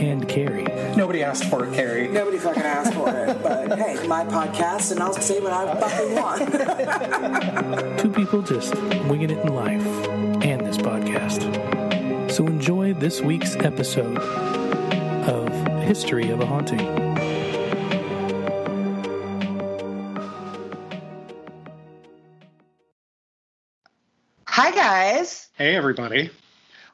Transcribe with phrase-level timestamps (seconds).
[0.00, 0.64] And Carrie.
[0.96, 2.08] Nobody asked for it, Carrie.
[2.08, 6.14] Nobody fucking asked for it, but hey, my podcast, and I'll say what I fucking
[6.14, 7.98] want.
[7.98, 8.74] Two people just
[9.08, 9.84] winging it in life
[10.42, 12.30] and this podcast.
[12.30, 14.16] So enjoy this week's episode
[15.28, 16.78] of History of a Haunting.
[24.46, 25.48] Hi, guys.
[25.58, 26.30] Hey, everybody.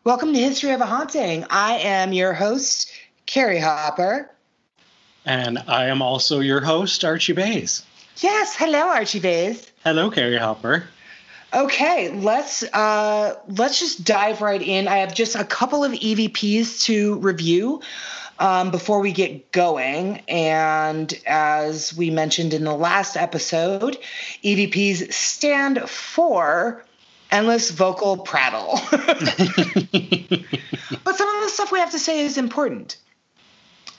[0.06, 1.44] Welcome to History of a Haunting.
[1.50, 2.92] I am your host,
[3.26, 4.30] Carrie Hopper.
[5.24, 7.84] And I am also your host, Archie Bays.
[8.18, 9.70] Yes, hello, Archie Bays.
[9.84, 10.84] Hello, Carrie Hopper.
[11.52, 14.88] Okay, let's uh, let's just dive right in.
[14.88, 17.82] I have just a couple of EVPs to review
[18.38, 20.18] um, before we get going.
[20.28, 23.98] And as we mentioned in the last episode,
[24.44, 26.84] EVPs stand for
[27.30, 28.78] endless vocal prattle.
[28.90, 29.02] but
[31.16, 32.96] some of the stuff we have to say is important.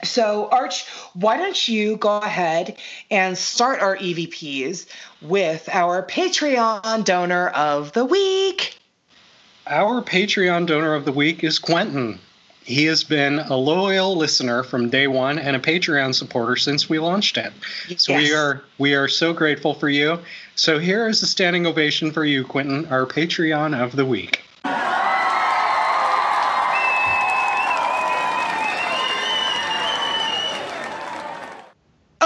[0.04, 2.76] So, Arch, why don't you go ahead
[3.10, 4.86] and start our EVPs
[5.22, 8.78] with our Patreon donor of the week?
[9.66, 12.20] Our Patreon donor of the week is Quentin.
[12.62, 16.98] He has been a loyal listener from day one and a Patreon supporter since we
[16.98, 17.52] launched it.
[17.96, 20.18] So we are we are so grateful for you.
[20.54, 24.42] So here is a standing ovation for you, Quentin, our Patreon of the week.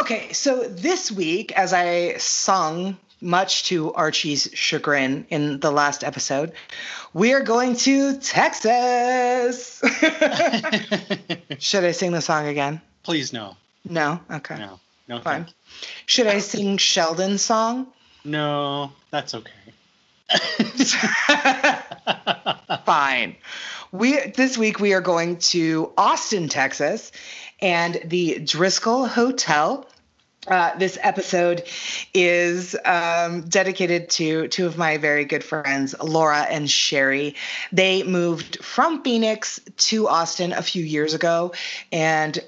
[0.03, 6.51] Okay, so this week, as I sung much to Archie's chagrin in the last episode,
[7.15, 9.81] we are going to Texas.
[11.61, 12.81] Should I sing the song again?
[13.05, 13.57] Please no.
[13.89, 14.19] No?
[14.29, 14.59] Okay.
[14.59, 14.81] No.
[15.07, 15.21] No.
[15.21, 15.47] Fine.
[16.07, 17.87] Should I sing Sheldon's song?
[18.25, 19.53] No, that's okay.
[22.85, 23.37] Fine.
[23.93, 27.13] We this week we are going to Austin, Texas,
[27.61, 29.87] and the Driskill Hotel.
[30.49, 31.63] Uh, this episode
[32.13, 37.37] is um, dedicated to two of my very good friends, Laura and Sherry.
[37.71, 41.53] They moved from Phoenix to Austin a few years ago,
[41.93, 42.41] and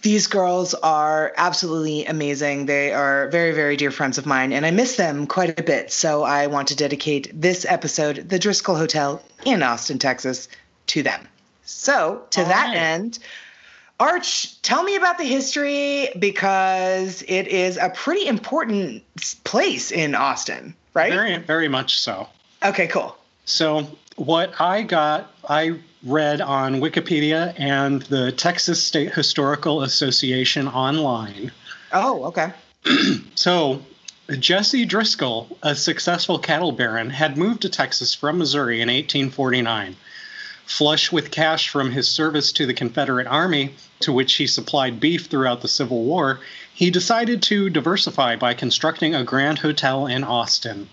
[0.00, 2.64] these girls are absolutely amazing.
[2.64, 5.92] They are very, very dear friends of mine, and I miss them quite a bit.
[5.92, 10.48] So I want to dedicate this episode, The Driskill Hotel in Austin, Texas,
[10.86, 11.28] to them.
[11.64, 12.76] So, to All that right.
[12.76, 13.18] end,
[14.00, 19.04] Arch, tell me about the history because it is a pretty important
[19.44, 21.12] place in Austin, right?
[21.12, 22.26] Very, very much so.
[22.64, 23.14] okay, cool.
[23.44, 31.52] So, what I got, I read on Wikipedia and the Texas State Historical Association online.
[31.92, 32.52] Oh, okay.
[33.34, 33.82] So,
[34.38, 39.96] Jesse Driskill, a successful cattle baron, had moved to Texas from Missouri in 1849.
[40.70, 45.26] Flush with cash from his service to the Confederate Army, to which he supplied beef
[45.26, 46.38] throughout the Civil War,
[46.72, 50.88] he decided to diversify by constructing a grand hotel in Austin.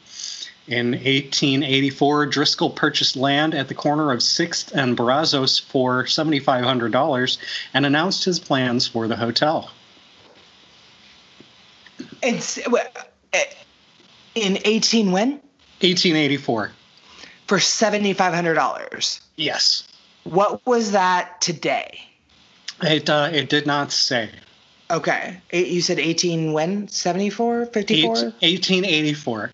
[0.67, 7.37] In 1884, Driskill purchased land at the corner of 6th and Brazos for $7,500
[7.75, 9.69] and announced his plans for the hotel.
[12.23, 12.79] It's uh,
[14.33, 15.33] in 18 when?
[15.81, 16.71] 1884.
[17.47, 19.19] For $7,500.
[19.37, 19.87] Yes.
[20.23, 22.01] What was that today?
[22.81, 24.29] It uh, it did not say.
[24.91, 25.41] Okay.
[25.51, 26.87] Eight, you said 18 when?
[26.87, 27.63] 74?
[27.63, 28.09] Eight, 54?
[28.13, 29.51] 1884.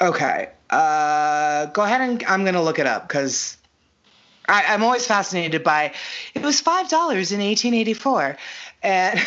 [0.00, 0.48] Okay.
[0.70, 3.56] Uh, go ahead and I'm going to look it up because
[4.48, 5.92] I'm always fascinated by
[6.34, 8.36] it was $5 in 1884.
[8.82, 9.20] And,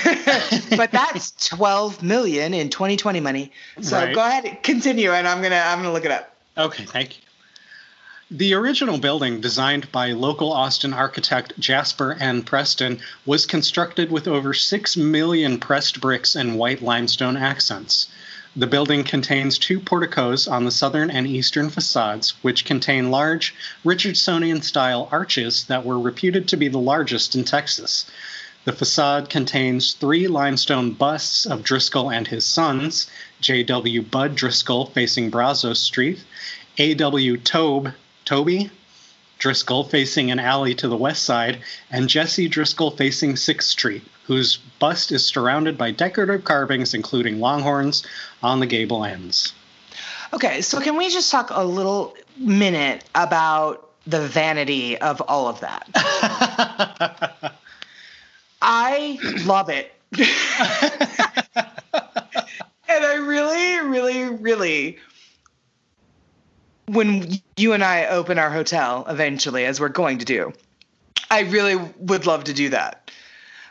[0.77, 3.51] but that's 12 million in 2020 money.
[3.81, 4.13] So Right.
[4.13, 6.35] go ahead, continue, and I'm gonna I'm gonna look it up.
[6.57, 7.23] Okay, thank you.
[8.31, 12.41] The original building, designed by local Austin architect Jasper N.
[12.41, 18.07] Preston, was constructed with over 6 million pressed bricks and white limestone accents.
[18.55, 24.63] The building contains two porticos on the southern and eastern facades, which contain large Richardsonian
[24.63, 28.07] style arches that were reputed to be the largest in Texas.
[28.63, 33.05] The facade contains three limestone busts of Driskill and his sons
[33.39, 34.01] J.W.
[34.01, 36.23] Bud Driskill facing Brazos Street,
[36.79, 37.37] A.W.
[37.37, 37.93] Tobe,
[38.25, 38.69] Toby,
[39.39, 41.59] Driskill facing an alley to the west side,
[41.91, 48.05] and Jesse Driskill facing 6th Street, whose bust is surrounded by decorative carvings, including longhorns
[48.41, 49.53] on the gable ends.
[50.33, 55.59] Okay, so can we just talk a little minute about the vanity of all of
[55.59, 55.87] that?
[58.61, 59.93] I love it.
[60.17, 60.27] and
[62.89, 64.97] I really, really, really,
[66.87, 70.53] when you and I open our hotel eventually, as we're going to do,
[71.29, 73.11] I really would love to do that.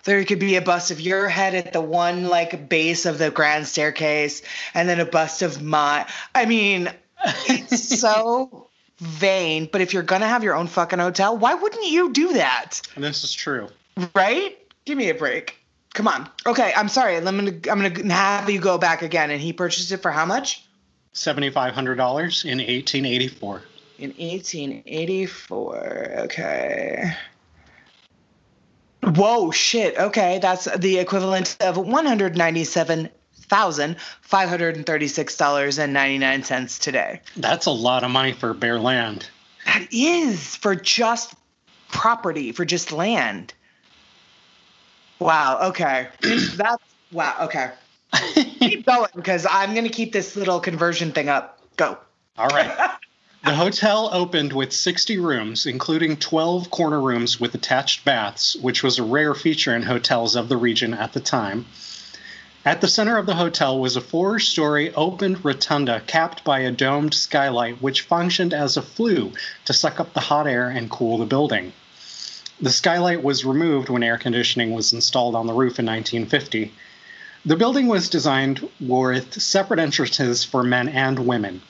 [0.05, 3.31] There could be a bust of your head at the one like base of the
[3.31, 4.43] grand staircase,
[4.75, 6.07] and then a bust of my.
[6.35, 6.91] I mean,
[7.49, 8.69] it's so
[8.99, 9.69] vain.
[9.71, 12.83] But if you're gonna have your own fucking hotel, why wouldn't you do that?
[12.97, 13.69] This is true.
[14.15, 14.59] Right?
[14.85, 15.57] Give me a break.
[15.95, 16.29] Come on.
[16.45, 17.17] Okay, I'm sorry.
[17.17, 19.31] I'm gonna I'm gonna have you go back again.
[19.31, 20.67] And he purchased it for how much?
[21.15, 23.63] Seventy-five hundred dollars in eighteen eighty-four.
[23.99, 26.15] In 1884.
[26.25, 27.13] Okay.
[29.05, 29.97] Whoa, shit.
[29.97, 35.93] Okay, that's the equivalent of one hundred ninety-seven thousand five hundred and thirty-six dollars and
[35.93, 37.21] ninety-nine cents today.
[37.37, 39.29] That's a lot of money for bare land.
[39.67, 41.35] That is for just
[41.89, 43.55] property, for just land.
[45.21, 45.69] Wow.
[45.69, 46.09] Okay.
[46.21, 46.83] That's
[47.13, 47.37] wow.
[47.43, 47.71] Okay.
[48.35, 51.59] Keep going because I'm gonna keep this little conversion thing up.
[51.77, 51.99] Go.
[52.39, 52.91] All right.
[53.45, 58.99] The hotel opened with 60 rooms, including 12 corner rooms with attached baths, which was
[58.99, 61.67] a rare feature in hotels of the region at the time.
[62.65, 66.71] At the center of the hotel was a four story open rotunda capped by a
[66.71, 69.33] domed skylight, which functioned as a flue
[69.67, 71.75] to suck up the hot air and cool the building.
[72.63, 76.73] The skylight was removed when air conditioning was installed on the roof in 1950.
[77.47, 81.61] The building was designed with separate entrances for men and women.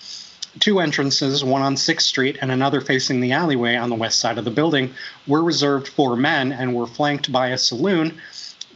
[0.60, 4.38] Two entrances, one on 6th Street and another facing the alleyway on the west side
[4.38, 4.94] of the building,
[5.26, 8.20] were reserved for men and were flanked by a saloon,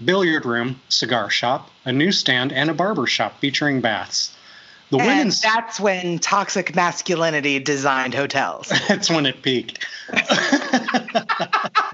[0.04, 4.36] billiard room, cigar shop, a newsstand, and a barber shop featuring baths.
[4.90, 8.72] The And women's that's when toxic masculinity designed hotels.
[8.88, 9.86] that's when it peaked.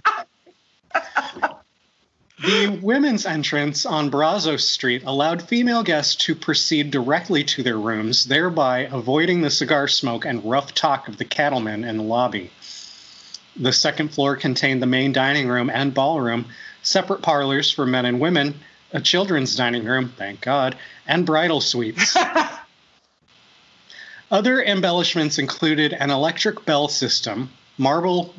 [2.44, 8.26] the women's entrance on Brazos Street allowed female guests to proceed directly to their rooms,
[8.26, 12.50] thereby avoiding the cigar smoke and rough talk of the cattlemen in the lobby.
[13.56, 16.46] The second floor contained the main dining room and ballroom,
[16.82, 18.60] separate parlors for men and women,
[18.92, 20.76] a children's dining room, thank God,
[21.06, 22.14] and bridal suites.
[24.30, 28.34] Other embellishments included an electric bell system, marble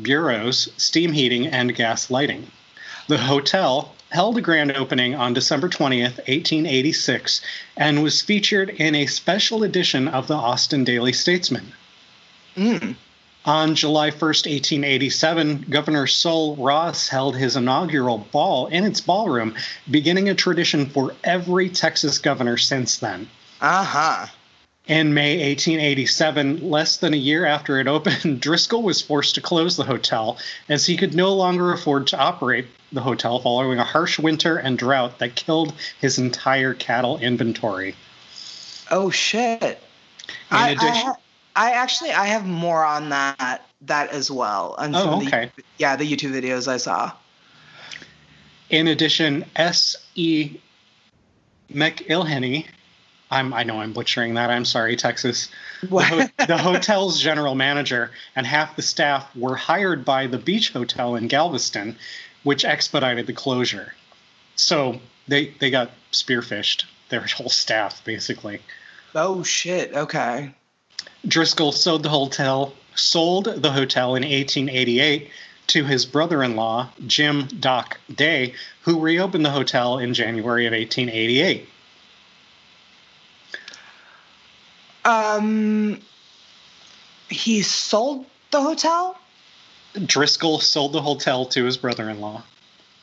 [0.00, 2.48] bureaus, steam heating, and gas lighting.
[3.10, 7.40] The hotel held a grand opening on December 20th, 1886,
[7.76, 11.72] and was featured in a special edition of the Austin Daily Statesman.
[13.44, 19.56] On July 1st, 1887, Governor Sol Ross held his inaugural ball in its ballroom,
[19.90, 23.28] beginning a tradition for every Texas governor since then.
[23.60, 24.26] Uh huh.
[24.90, 29.76] In May 1887, less than a year after it opened, Driskill was forced to close
[29.76, 30.36] the hotel
[30.68, 34.76] as he could no longer afford to operate the hotel following a harsh winter and
[34.76, 37.94] drought that killed his entire cattle inventory.
[38.90, 39.62] Oh shit.
[39.62, 39.76] In
[40.50, 41.16] I, I, addition, ha-
[41.54, 44.74] I actually I have more on that that as well.
[44.76, 45.50] On Oh, some of the- okay.
[45.78, 47.12] yeah, the YouTube videos I saw.
[48.70, 49.96] in addition, S.
[50.16, 50.56] E.
[51.72, 52.66] McIlhenny,
[53.30, 54.50] I'm, I know I'm butchering that.
[54.50, 55.48] I'm sorry, Texas.
[55.82, 60.72] The, ho- the hotel's general manager and half the staff were hired by the Beach
[60.72, 61.96] Hotel in Galveston,
[62.42, 63.94] which expedited the closure.
[64.56, 66.84] So they they got spearfished.
[67.08, 68.60] Their whole staff, basically.
[69.14, 69.94] Oh shit.
[69.94, 70.54] Okay.
[71.26, 75.30] Driskill sold the hotel sold the hotel in 1888
[75.68, 81.68] to his brother-in-law Jim Doc Day, who reopened the hotel in January of 1888.
[85.04, 86.00] Um,
[87.28, 89.16] he sold the hotel.
[89.94, 92.42] Driskill sold the hotel to his brother-in-law,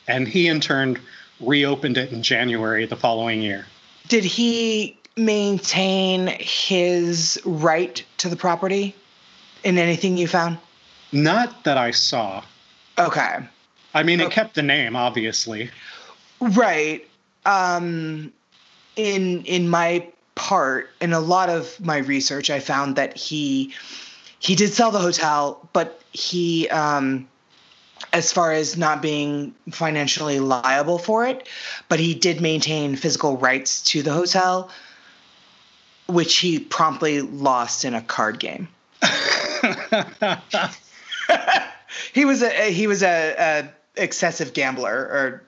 [0.06, 0.98] and he in turn
[1.40, 3.66] reopened it in January the following year.
[4.08, 8.94] Did he maintain his right to the property
[9.64, 10.58] in anything you found?
[11.12, 12.42] Not that I saw.
[12.98, 13.38] Okay.
[13.94, 15.70] I mean, it kept the name, obviously.
[16.40, 17.06] Right.
[17.44, 18.32] Um
[18.96, 20.06] in in my
[20.38, 23.74] part in a lot of my research I found that he
[24.38, 27.28] he did sell the hotel, but he um
[28.12, 31.48] as far as not being financially liable for it,
[31.88, 34.70] but he did maintain physical rights to the hotel,
[36.06, 38.68] which he promptly lost in a card game.
[42.12, 43.68] he was a he was a, a
[44.00, 45.42] excessive gambler, or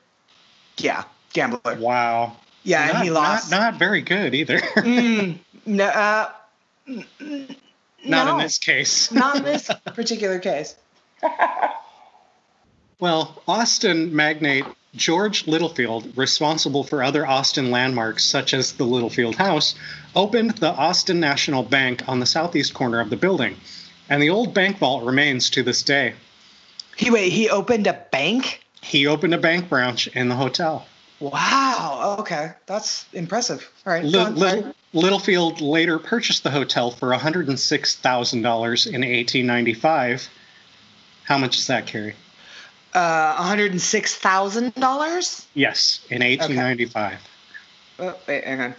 [0.79, 1.77] yeah, gambler.
[1.79, 2.37] Wow.
[2.63, 3.51] Yeah, not, and he lost.
[3.51, 4.59] Not, not very good either.
[4.77, 6.31] Mm, no, uh,
[6.89, 7.05] n-
[8.05, 8.33] not no.
[8.37, 9.11] in this case.
[9.13, 10.75] not in this particular case.
[12.99, 14.65] Well, Austin magnate
[14.95, 19.75] George Littlefield, responsible for other Austin landmarks such as the Littlefield House,
[20.15, 23.57] opened the Austin National Bank on the southeast corner of the building,
[24.09, 26.15] and the old bank vault remains to this day.
[26.97, 27.33] He wait.
[27.33, 28.63] He opened a bank.
[28.83, 30.87] He opened a bank branch in the hotel.
[31.21, 32.17] Wow.
[32.21, 33.69] Okay, that's impressive.
[33.87, 34.05] All right.
[34.05, 34.53] Li- go on, sorry.
[34.57, 40.29] Little- Littlefield later purchased the hotel for $106,000 in 1895.
[41.25, 42.15] How much does that carry?
[42.93, 45.47] Uh, one hundred and six thousand dollars.
[45.55, 47.19] Yes, in 1895.
[48.01, 48.75] Oh, wait, hang on.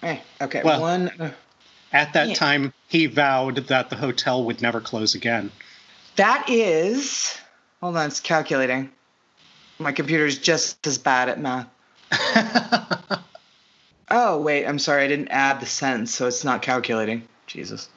[0.00, 0.62] Hey, okay.
[0.62, 1.08] Well- one.
[1.18, 1.30] Uh,
[1.92, 2.34] At that Yeah.
[2.34, 5.50] time, he vowed that the hotel would never close again.
[6.16, 7.36] that is.
[7.80, 8.90] Hold on, it's calculating.
[9.80, 11.66] My computer's just as bad at math.
[14.12, 17.28] Oh wait, I'm sorry, I didn't add the sentence, so it's not calculating.
[17.46, 17.88] Jesus.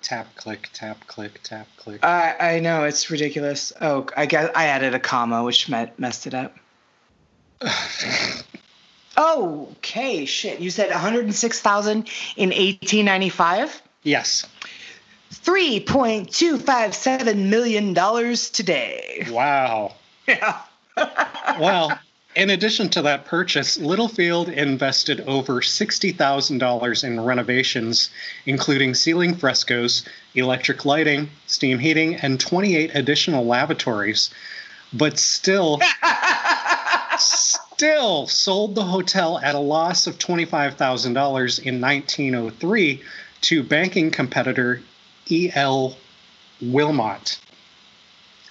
[0.00, 2.04] tap, click, tap, click, tap, click.
[2.04, 3.72] I I know it's ridiculous.
[3.80, 6.54] Oh, I guess I added a comma, which me- messed it up.
[9.16, 10.60] Oh, okay, shit.
[10.60, 11.96] You said 106,000
[12.36, 13.82] in 1895.
[14.04, 14.46] yes.
[15.32, 19.26] 3.257 million dollars today.
[19.30, 19.94] Wow.
[20.28, 20.60] Yeah.
[20.96, 21.98] Well,
[22.34, 28.10] in addition to that purchase, Littlefield invested over $60,000 in renovations,
[28.44, 34.28] including ceiling frescoes, electric lighting, steam heating, and 28 additional lavatories.
[34.92, 35.80] But still,
[37.18, 41.06] still sold the hotel at a loss of $25,000
[41.62, 43.02] in 1903
[43.40, 44.82] to banking competitor
[45.30, 45.96] E.L.
[46.60, 47.38] Wilmot.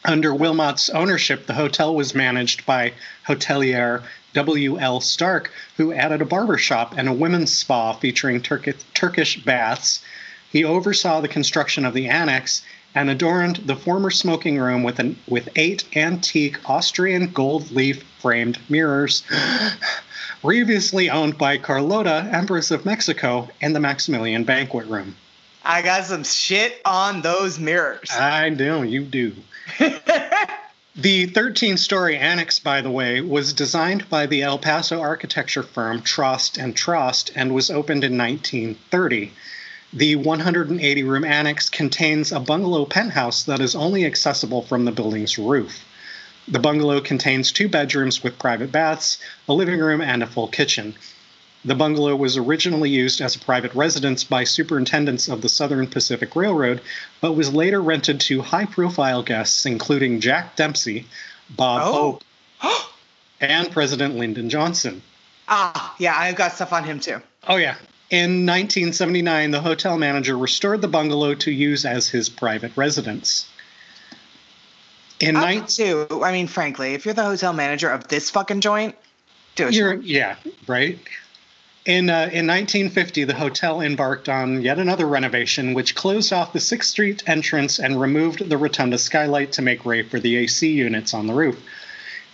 [0.07, 2.93] Under Wilmot's ownership, the hotel was managed by
[3.27, 5.01] hotelier W.L.
[5.01, 10.03] Stark, who added a barber shop and a women's spa featuring Turkish, baths.
[10.51, 12.61] He oversaw the construction of the annex
[12.93, 18.59] and adorned the former smoking room with, an, with eight antique Austrian gold leaf framed
[18.69, 19.23] mirrors,
[20.41, 25.15] previously owned by Carlota, Empress of Mexico, and the Maximilian Banquet Room.
[25.65, 28.09] I got some shit on those mirrors.
[28.11, 29.33] I know you do.
[30.97, 36.01] The 13 story annex, by the way, was designed by the El Paso architecture firm
[36.01, 39.33] Trost and Trost and was opened in 1930.
[39.91, 45.37] The 180 room annex contains a bungalow penthouse that is only accessible from the building's
[45.37, 45.83] roof.
[46.47, 49.17] The bungalow contains two bedrooms with private baths,
[49.49, 50.95] a living room, and a full kitchen.
[51.65, 56.35] The bungalow was originally used as a private residence by superintendents of the Southern Pacific
[56.35, 56.79] Railroad,
[57.21, 61.07] but was later rented to high profile guests, including Jack Dempsey,
[61.49, 62.19] Bob Oh.
[62.59, 62.91] Hope,
[63.41, 65.01] and President Lyndon Johnson.
[65.47, 67.19] ah, yeah, I've got stuff on him too.
[67.47, 67.75] Oh, yeah.
[68.11, 73.49] In 1979, the hotel manager restored the bungalow to use as his private residence.
[75.19, 76.07] In I nine- too.
[76.23, 78.95] I mean, frankly, if you're the hotel manager of this fucking joint,
[79.55, 79.73] do it.
[79.73, 80.35] You're, yeah,
[80.67, 80.99] right.
[81.85, 86.59] In, uh, in 1950, the hotel embarked on yet another renovation, which closed off the
[86.59, 91.13] 6th Street entrance and removed the rotunda skylight to make way for the AC units
[91.13, 91.57] on the roof.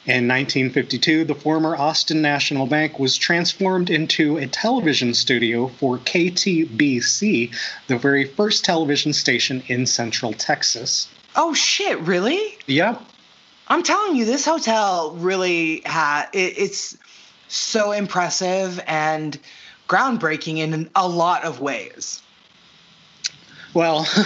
[0.05, 7.53] In 1952, the former Austin National Bank was transformed into a television studio for KTBC,
[7.87, 11.09] the very first television station in Central Texas.
[11.35, 12.57] Oh shit, really?
[12.67, 13.03] Yep.
[13.67, 16.97] I'm telling you, this hotel really had it, it's
[17.51, 19.37] so impressive and
[19.87, 22.21] groundbreaking in a lot of ways.
[23.73, 23.99] Well,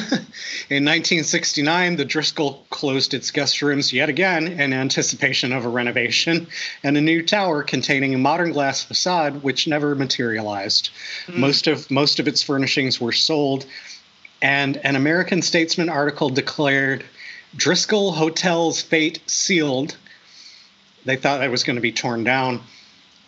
[0.69, 6.47] in 1969, the Driskill closed its guest rooms yet again in anticipation of a renovation
[6.83, 10.89] and a new tower containing a modern glass facade, which never materialized.
[11.27, 11.41] Hmm.
[11.41, 13.65] Most of most of its furnishings were sold,
[14.41, 17.05] and an American Statesman article declared
[17.55, 19.95] Driskill Hotel's fate sealed.
[21.05, 22.61] They thought that was going to be torn down.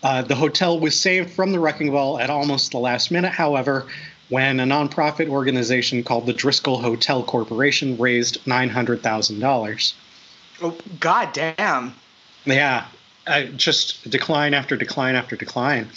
[0.07, 3.85] Uh, the hotel was saved from the wrecking ball at almost the last minute, however,
[4.29, 9.93] when a nonprofit organization called the Driskill Hotel Corporation raised $900,000.
[10.61, 11.93] Oh, God damn.
[12.45, 12.85] Yeah,
[13.27, 15.89] uh, just decline after decline after decline.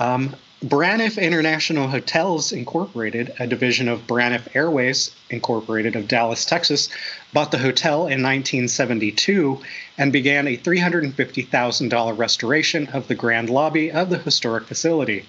[0.00, 6.88] Um, Braniff International Hotels Incorporated, a division of Braniff Airways Incorporated of Dallas, Texas,
[7.34, 9.60] bought the hotel in 1972
[9.98, 15.26] and began a $350,000 restoration of the grand lobby of the historic facility.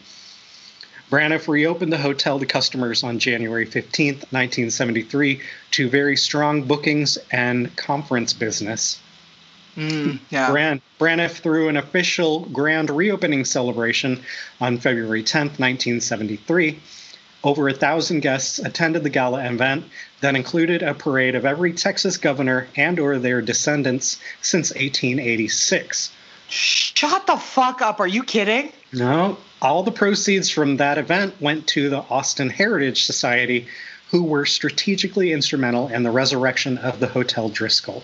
[1.11, 7.75] Braniff reopened the hotel to customers on January 15, 1973, to very strong bookings and
[7.75, 9.01] conference business.
[9.75, 10.77] Mm, yeah.
[10.99, 14.23] Braniff threw an official grand reopening celebration
[14.61, 16.79] on February 10th, 1973.
[17.43, 19.85] Over a thousand guests attended the gala event
[20.21, 26.11] that included a parade of every Texas governor and or their descendants since 1886.
[26.47, 27.99] Shut the fuck up.
[27.99, 28.71] Are you kidding?
[28.93, 33.67] No, all the proceeds from that event went to the Austin Heritage Society,
[34.09, 38.03] who were strategically instrumental in the resurrection of the Hotel Driskill.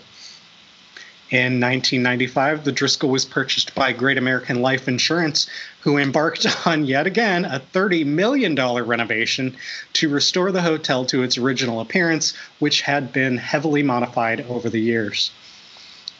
[1.32, 5.46] In 1995, the Driskill was purchased by Great American Life Insurance,
[5.80, 9.56] who embarked on yet again a $30 million renovation
[9.94, 14.78] to restore the hotel to its original appearance, which had been heavily modified over the
[14.78, 15.30] years.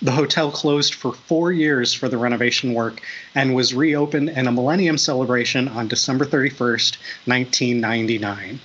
[0.01, 3.03] The hotel closed for four years for the renovation work
[3.35, 8.61] and was reopened in a millennium celebration on December 31st, 1999.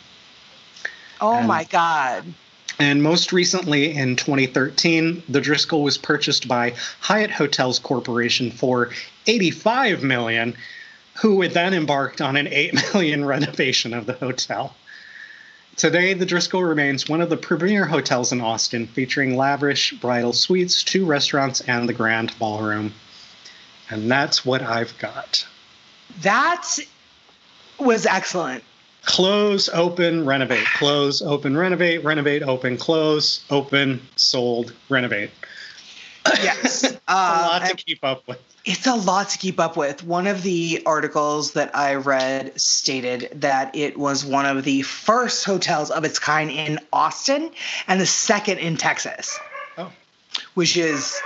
[1.19, 2.23] Oh And- my God.
[2.79, 8.91] And most recently, in 2013, the Driskill was purchased by Hyatt Hotels Corporation for
[9.25, 10.55] 85 million,
[11.15, 14.75] who then embarked on an 8 million renovation of the hotel.
[15.75, 20.83] Today, the Driskill remains one of the premier hotels in Austin, featuring lavish bridal suites,
[20.83, 22.93] two restaurants, and the grand ballroom.
[23.89, 25.45] And that's what I've got.
[26.21, 26.79] That
[27.79, 28.63] was excellent.
[29.07, 30.65] Close, open, renovate.
[30.75, 32.03] Close, open, renovate.
[32.03, 35.31] Renovate, open, close, open, sold, renovate.
[36.43, 36.83] Yes.
[36.93, 38.37] a Uh, lot to keep up with.
[38.65, 40.03] it's a lot to keep up with.
[40.03, 45.45] One of the articles that I read stated that it was one of the first
[45.45, 47.49] hotels of its kind in Austin
[47.87, 49.39] and the second in Texas.
[49.77, 49.89] Oh.
[50.55, 51.17] Which is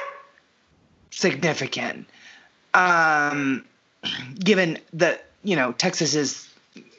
[1.10, 2.08] significant.
[2.76, 3.66] Um,
[4.40, 6.48] given that, you know, Texas is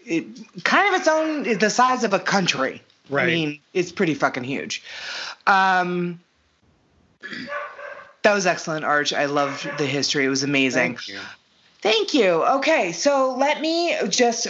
[0.04, 2.82] it, kind of its own, the size of a country.
[3.08, 3.24] Right.
[3.24, 4.82] I mean, it's pretty fucking huge.
[5.46, 6.20] Um,
[8.22, 9.12] that was excellent, Arch.
[9.12, 10.24] I loved the history.
[10.24, 10.96] It was amazing.
[10.96, 11.20] Thank you.
[11.80, 12.44] Thank you.
[12.44, 14.48] Okay, so let me just.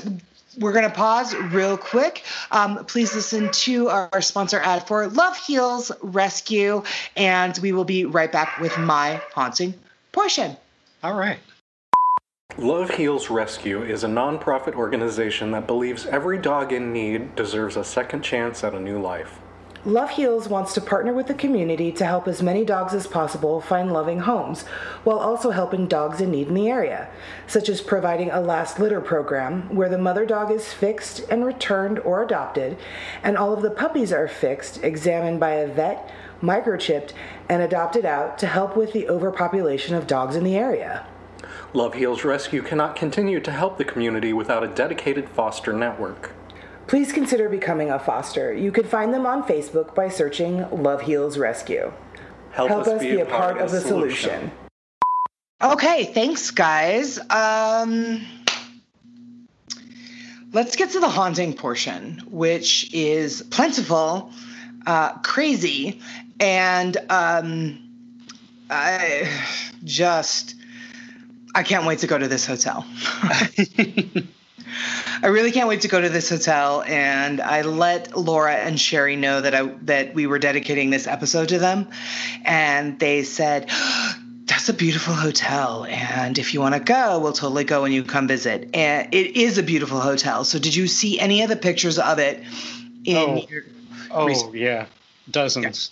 [0.58, 2.24] We're going to pause real quick.
[2.50, 6.82] Um, please listen to our sponsor ad for Love Heals Rescue,
[7.16, 9.72] and we will be right back with my haunting
[10.12, 10.54] portion.
[11.02, 11.38] All right.
[12.58, 17.84] Love Heals Rescue is a nonprofit organization that believes every dog in need deserves a
[17.84, 19.40] second chance at a new life.
[19.86, 23.62] Love Heals wants to partner with the community to help as many dogs as possible
[23.62, 24.64] find loving homes,
[25.02, 27.08] while also helping dogs in need in the area,
[27.46, 32.00] such as providing a last litter program where the mother dog is fixed and returned
[32.00, 32.76] or adopted,
[33.22, 36.12] and all of the puppies are fixed, examined by a vet,
[36.42, 37.14] microchipped,
[37.48, 41.06] and adopted out to help with the overpopulation of dogs in the area.
[41.74, 46.32] Love Heals Rescue cannot continue to help the community without a dedicated foster network.
[46.86, 48.52] Please consider becoming a foster.
[48.52, 51.90] You can find them on Facebook by searching Love Heals Rescue.
[52.50, 54.50] Help, Help us be a part of the solution.
[55.62, 57.18] Okay, thanks, guys.
[57.30, 58.20] Um,
[60.52, 64.30] let's get to the haunting portion, which is plentiful,
[64.86, 66.02] uh, crazy,
[66.38, 67.78] and um,
[68.68, 69.30] I
[69.84, 70.56] just
[71.54, 72.84] I can't wait to go to this hotel.
[75.24, 79.16] I really can't wait to go to this hotel, and I let Laura and Sherry
[79.16, 81.88] know that I that we were dedicating this episode to them,
[82.44, 83.70] and they said,
[84.46, 88.02] "That's a beautiful hotel, and if you want to go, we'll totally go when you
[88.02, 90.44] come visit." And it is a beautiful hotel.
[90.44, 92.42] So, did you see any of the pictures of it?
[93.04, 93.46] In Oh.
[93.48, 93.64] your,
[94.10, 94.86] Oh Recent- yeah,
[95.30, 95.90] dozens.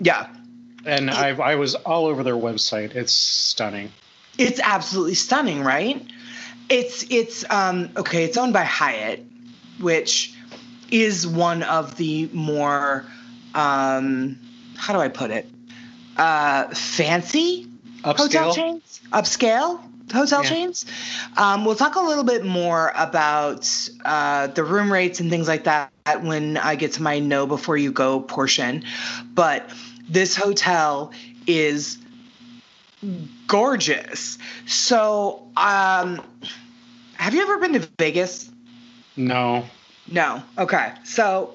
[0.00, 0.28] yeah,
[0.84, 2.94] And I I was all over their website.
[2.94, 3.92] It's stunning.
[4.38, 6.04] It's absolutely stunning, right?
[6.68, 9.24] It's it's um okay, it's owned by Hyatt,
[9.80, 10.34] which
[10.90, 13.04] is one of the more
[13.54, 14.38] um
[14.76, 15.48] how do I put it?
[16.16, 17.68] Uh fancy
[18.02, 18.16] upscale.
[18.18, 19.80] hotel chains, upscale
[20.12, 20.48] hotel Yeah.
[20.48, 20.86] chains.
[21.36, 23.68] Um, we'll talk a little bit more about
[24.04, 25.90] uh, the room rates and things like that
[26.22, 28.84] when I get to my know before you go portion.
[29.34, 29.68] But
[30.08, 31.12] this hotel
[31.46, 31.98] is
[33.46, 34.38] gorgeous.
[34.66, 36.22] So, um,
[37.14, 38.50] have you ever been to Vegas?
[39.16, 39.64] No.
[40.10, 40.42] No.
[40.58, 40.92] Okay.
[41.04, 41.54] So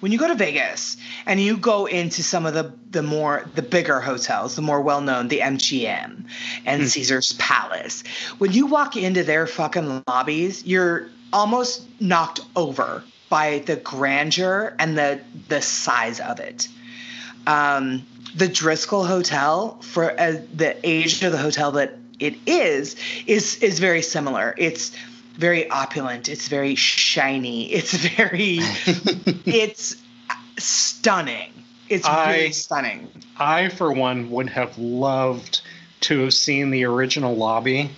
[0.00, 3.62] when you go to Vegas and you go into some of the the more the
[3.62, 6.26] bigger hotels, the more well known, the MGM
[6.66, 8.02] and Caesar's Palace,
[8.38, 14.98] when you walk into their fucking lobbies, you're almost knocked over by the grandeur and
[14.98, 16.68] the the size of it.
[17.46, 23.56] Um, the Driskill Hotel, for uh, the age of the hotel that it is, is
[23.62, 24.54] is very similar.
[24.58, 24.92] It's
[25.36, 26.28] very opulent.
[26.28, 27.72] It's very shiny.
[27.72, 28.58] It's very,
[29.46, 29.96] it's
[30.58, 31.52] stunning.
[31.88, 33.08] It's really stunning.
[33.36, 35.62] I, for one, would have loved
[36.02, 37.90] to have seen the original lobby.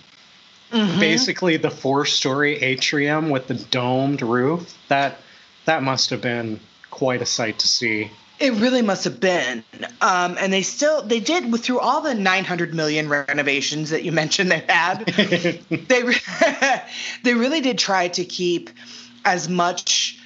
[0.72, 0.98] Mhm.
[0.98, 4.72] Basically, the four-story atrium with the domed roof.
[4.88, 5.18] That
[5.66, 8.10] that must have been quite a sight to see.
[8.42, 9.62] It really must have been.
[10.00, 14.50] Um, and they still they did through all the 900 million renovations that you mentioned
[14.50, 15.06] they had.
[15.06, 16.02] they
[17.22, 18.70] they really did try to keep
[19.24, 20.18] as much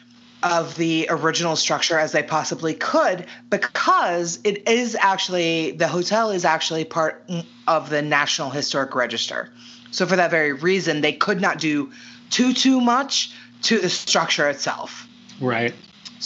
[0.42, 6.46] of the original structure as they possibly could because it is actually the hotel is
[6.46, 7.28] actually part
[7.66, 9.50] of the National Historic Register.
[9.90, 11.92] So for that very reason they could not do
[12.30, 15.06] too too much to the structure itself.
[15.38, 15.74] right.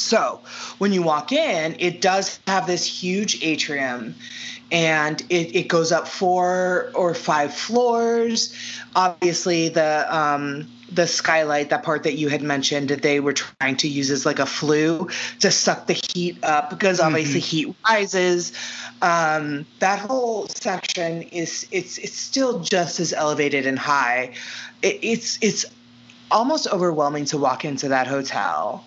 [0.01, 0.41] So
[0.79, 4.15] when you walk in, it does have this huge atrium
[4.73, 8.55] and it, it goes up four or five floors.
[8.95, 13.77] Obviously, the um, the skylight, that part that you had mentioned, that they were trying
[13.77, 15.09] to use as like a flue
[15.41, 18.53] to suck the heat up because obviously heat rises.
[19.03, 24.35] Um, that whole section is it's it's still just as elevated and high.
[24.83, 25.67] It, it's it's
[26.31, 28.85] almost overwhelming to walk into that hotel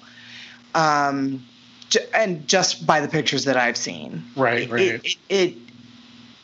[0.76, 1.46] um,
[1.90, 4.82] j- and just by the pictures that I've seen, Right, it, right.
[5.04, 5.58] It, it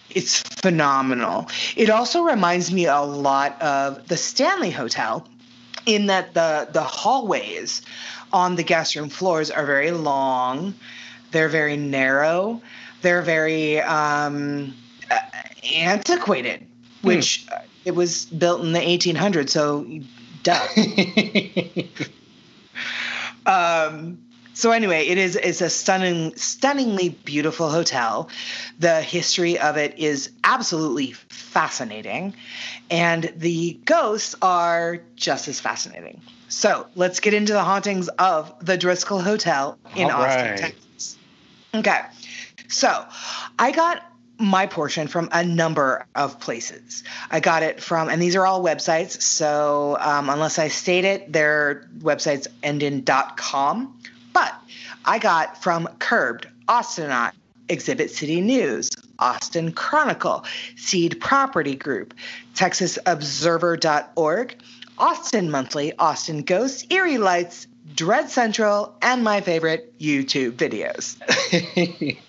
[0.10, 1.48] it's phenomenal.
[1.76, 5.28] It also reminds me a lot of the Stanley Hotel,
[5.86, 7.82] in that the the hallways
[8.32, 10.74] on the guest room floors are very long,
[11.32, 12.62] they're very narrow,
[13.02, 14.76] they're very um,
[15.10, 15.20] uh,
[15.74, 16.65] antiquated,
[17.02, 19.86] which uh, it was built in the 1800s, so
[20.44, 20.68] duh.
[23.49, 24.19] Um,
[24.53, 28.29] so anyway, it is it's a stunning, stunningly beautiful hotel.
[28.77, 32.35] The history of it is absolutely fascinating,
[32.91, 36.21] and the ghosts are just as fascinating.
[36.49, 40.57] So let's get into the hauntings of the Driskill Hotel in All Austin, right.
[40.57, 41.17] Texas.
[41.73, 42.01] Okay,
[42.67, 43.05] so
[43.57, 44.09] I got
[44.39, 47.04] my portion from a number of places.
[47.30, 49.21] I got it from, and these are all websites.
[49.21, 53.99] So um, unless I state it, their websites end in .com.
[54.34, 54.54] But
[55.06, 57.34] I got from Curbed, Austinot,
[57.67, 60.45] Exhibit City News, Austin Chronicle,
[60.78, 62.13] Seed Property Group,
[62.56, 64.56] TexasObserver.org,
[64.97, 71.17] Austin Monthly, Austin Ghosts, Erie Lights, Dread Central, and my favorite YouTube videos.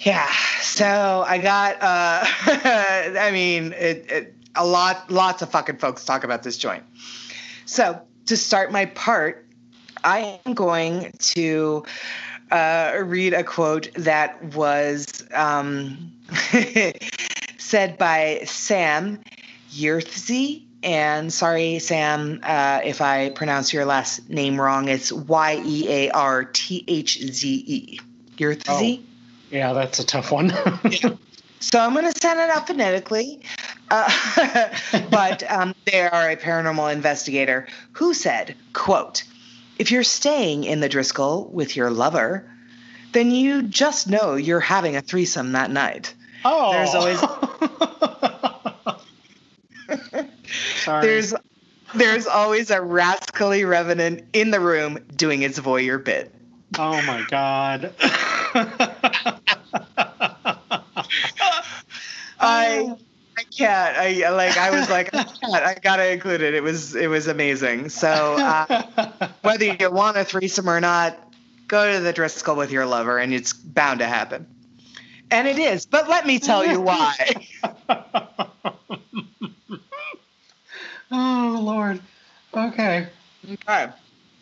[0.00, 0.30] Yeah.
[0.60, 2.24] So I got uh
[3.18, 6.84] I mean it, it a lot lots of fucking folks talk about this joint.
[7.64, 9.46] So to start my part,
[10.04, 11.84] I am going to
[12.50, 16.12] uh, read a quote that was um,
[17.58, 19.20] said by Sam
[19.70, 20.64] Yerthzy.
[20.82, 24.88] And sorry, Sam, uh, if I pronounce your last name wrong.
[24.88, 28.00] It's Y E A R T H Z E.
[28.36, 29.02] Yerthzy.
[29.50, 30.52] Yeah, that's a tough one.
[31.60, 33.40] So I'm going to send it out phonetically.
[33.90, 34.70] Uh,
[35.10, 39.24] but um, they are a paranormal investigator who said, quote,
[39.78, 42.48] if you're staying in the Driskill with your lover,
[43.12, 46.14] then you just know you're having a threesome that night.
[46.44, 47.18] oh, There's always
[50.76, 51.06] Sorry.
[51.06, 51.34] there's
[51.94, 56.32] there's always a rascally revenant in the room doing its voyeur bit.
[56.78, 57.94] Oh my god.
[62.48, 62.96] I
[63.38, 63.96] I can't.
[63.96, 64.56] I I, like.
[64.56, 65.54] I was like, I can't.
[65.54, 66.54] I gotta include it.
[66.54, 67.88] It was it was amazing.
[67.88, 71.16] So uh, whether you want a threesome or not,
[71.68, 74.46] go to the Driskill with your lover, and it's bound to happen.
[75.30, 75.86] And it is.
[75.86, 77.14] But let me tell you why.
[81.12, 82.00] oh lord.
[82.54, 83.06] Okay.
[83.52, 83.88] okay.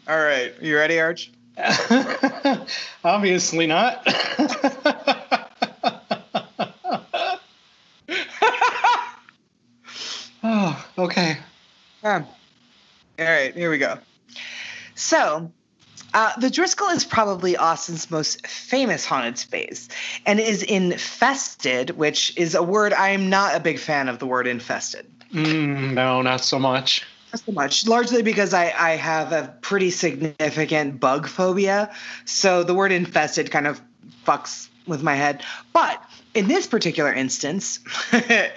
[0.08, 0.54] All right.
[0.62, 1.32] You ready, Arch?
[3.04, 4.06] Obviously not.
[10.48, 11.38] Oh, okay.
[12.04, 12.24] Um,
[13.18, 13.98] all right, here we go.
[14.94, 15.50] So,
[16.14, 19.88] uh, the Driskill is probably Austin's most famous haunted space
[20.24, 24.26] and is infested, which is a word I am not a big fan of the
[24.26, 25.06] word infested.
[25.32, 27.04] Mm, no, not so much.
[27.32, 31.92] Not so much, largely because I, I have a pretty significant bug phobia.
[32.24, 33.80] So the word infested kind of
[34.24, 35.42] fucks with my head.
[35.72, 36.02] But
[36.36, 37.80] in this particular instance,
[38.12, 38.54] it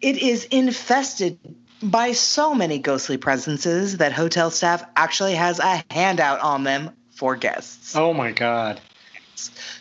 [0.00, 1.38] is infested
[1.82, 7.36] by so many ghostly presences that hotel staff actually has a handout on them for
[7.36, 7.94] guests.
[7.94, 8.80] Oh my god.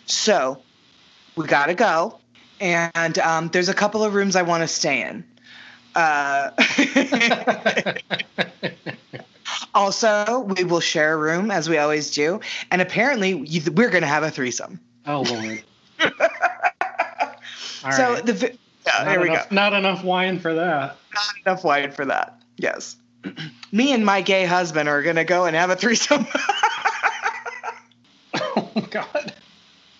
[0.05, 0.61] So
[1.35, 2.19] we got to go.
[2.59, 5.23] And um, there's a couple of rooms I want to stay in.
[5.95, 6.51] Uh,
[9.73, 14.07] also, we will share a room as we always do, and apparently we're going to
[14.07, 14.79] have a threesome.
[15.05, 15.63] Oh lord.
[17.83, 18.25] All so right.
[18.25, 19.41] the yeah, there we go.
[19.51, 20.97] Not enough wine for that.
[21.13, 22.41] Not enough wine for that.
[22.57, 22.95] Yes.
[23.71, 26.25] Me and my gay husband are going to go and have a threesome.
[28.77, 29.33] Oh god.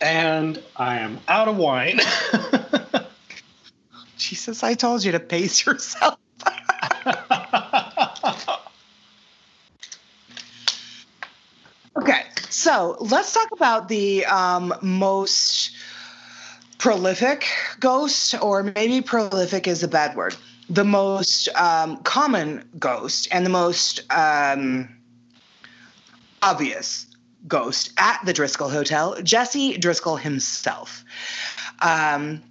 [0.02, 2.00] And I am out of wine.
[4.18, 6.18] Jesus, I told you to pace yourself.
[11.98, 15.72] Okay, so let's talk about the um, most
[16.78, 17.48] prolific
[17.80, 20.36] ghost, or maybe prolific is a bad word.
[20.70, 24.90] The most um, common ghost and the most um,
[26.42, 27.08] obvious
[27.48, 31.04] ghost at the Driskill Hotel, Jesse Driskill himself.
[31.82, 32.42] Um,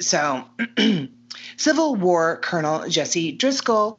[0.00, 0.44] so,
[1.56, 3.98] Civil War Colonel Jesse Driskill,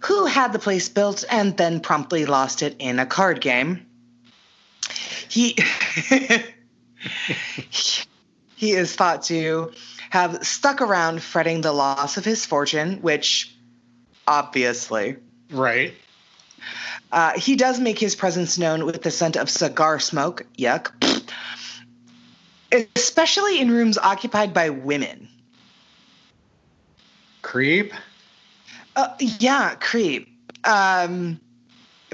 [0.00, 3.86] who had the place built and then promptly lost it in a card game.
[5.28, 5.56] He
[8.60, 9.72] he is thought to
[10.10, 13.56] have stuck around fretting the loss of his fortune, which
[14.28, 15.16] obviously
[15.50, 15.94] right.
[17.10, 20.44] uh, he does make his presence known with the scent of cigar smoke.
[20.58, 20.92] Yuck.
[22.94, 25.26] Especially in rooms occupied by women.
[27.40, 27.94] Creep.
[28.94, 30.28] Uh, yeah, creep.
[30.64, 31.40] Um,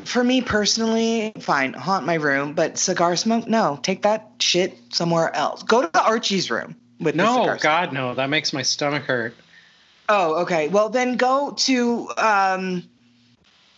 [0.07, 3.79] for me personally, fine, haunt my room, but cigar smoke, no.
[3.83, 5.63] Take that shit somewhere else.
[5.63, 7.57] Go to Archie's room with the No.
[7.61, 8.15] God, no.
[8.15, 9.35] That makes my stomach hurt.
[10.09, 10.69] Oh, okay.
[10.69, 12.85] Well, then go to um,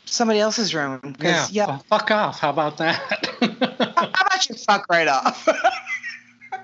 [0.05, 1.01] somebody else's room.
[1.01, 1.47] 'cause, Yeah.
[1.51, 1.67] yeah.
[1.67, 2.39] well, fuck off.
[2.39, 3.01] How about that?
[3.97, 5.49] How about you fuck right off?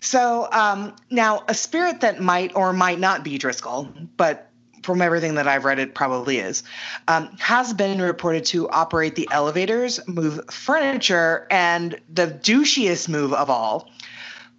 [0.00, 4.50] so um, now, a spirit that might or might not be Driskill, but
[4.86, 6.62] from everything that I've read, it probably is,
[7.08, 13.50] um, has been reported to operate the elevators, move furniture, and the douchiest move of
[13.50, 13.90] all,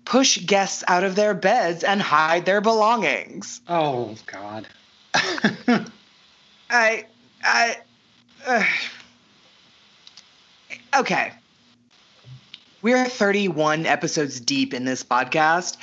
[0.04, 3.62] push guests out of their beds and hide their belongings.
[3.70, 4.68] oh, God.
[6.70, 7.06] I,
[7.42, 7.78] I,
[8.46, 8.64] uh,
[10.98, 11.32] okay.
[12.82, 15.78] We're 31 episodes deep in this podcast.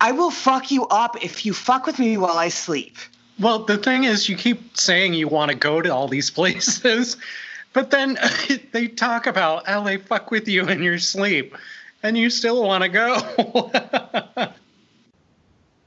[0.00, 2.98] I will fuck you up if you fuck with me while I sleep.
[3.40, 7.16] Well, the thing is, you keep saying you want to go to all these places,
[7.72, 8.18] but then
[8.72, 11.56] they talk about how they fuck with you in your sleep,
[12.02, 14.50] and you still want to go.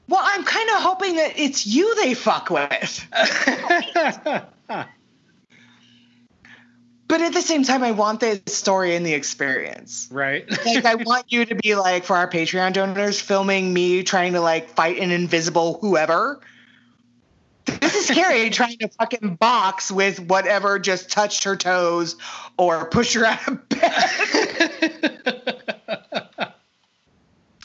[0.08, 3.08] Well, I'm kind of hoping that it's you they fuck with.
[7.12, 10.08] But at the same time, I want the story and the experience.
[10.10, 10.50] right?
[10.64, 14.40] Like, I want you to be like, for our Patreon donors, filming me trying to
[14.40, 16.40] like fight an invisible whoever.
[17.66, 22.16] This is scary trying to fucking box with whatever just touched her toes
[22.56, 24.92] or push her out of bed.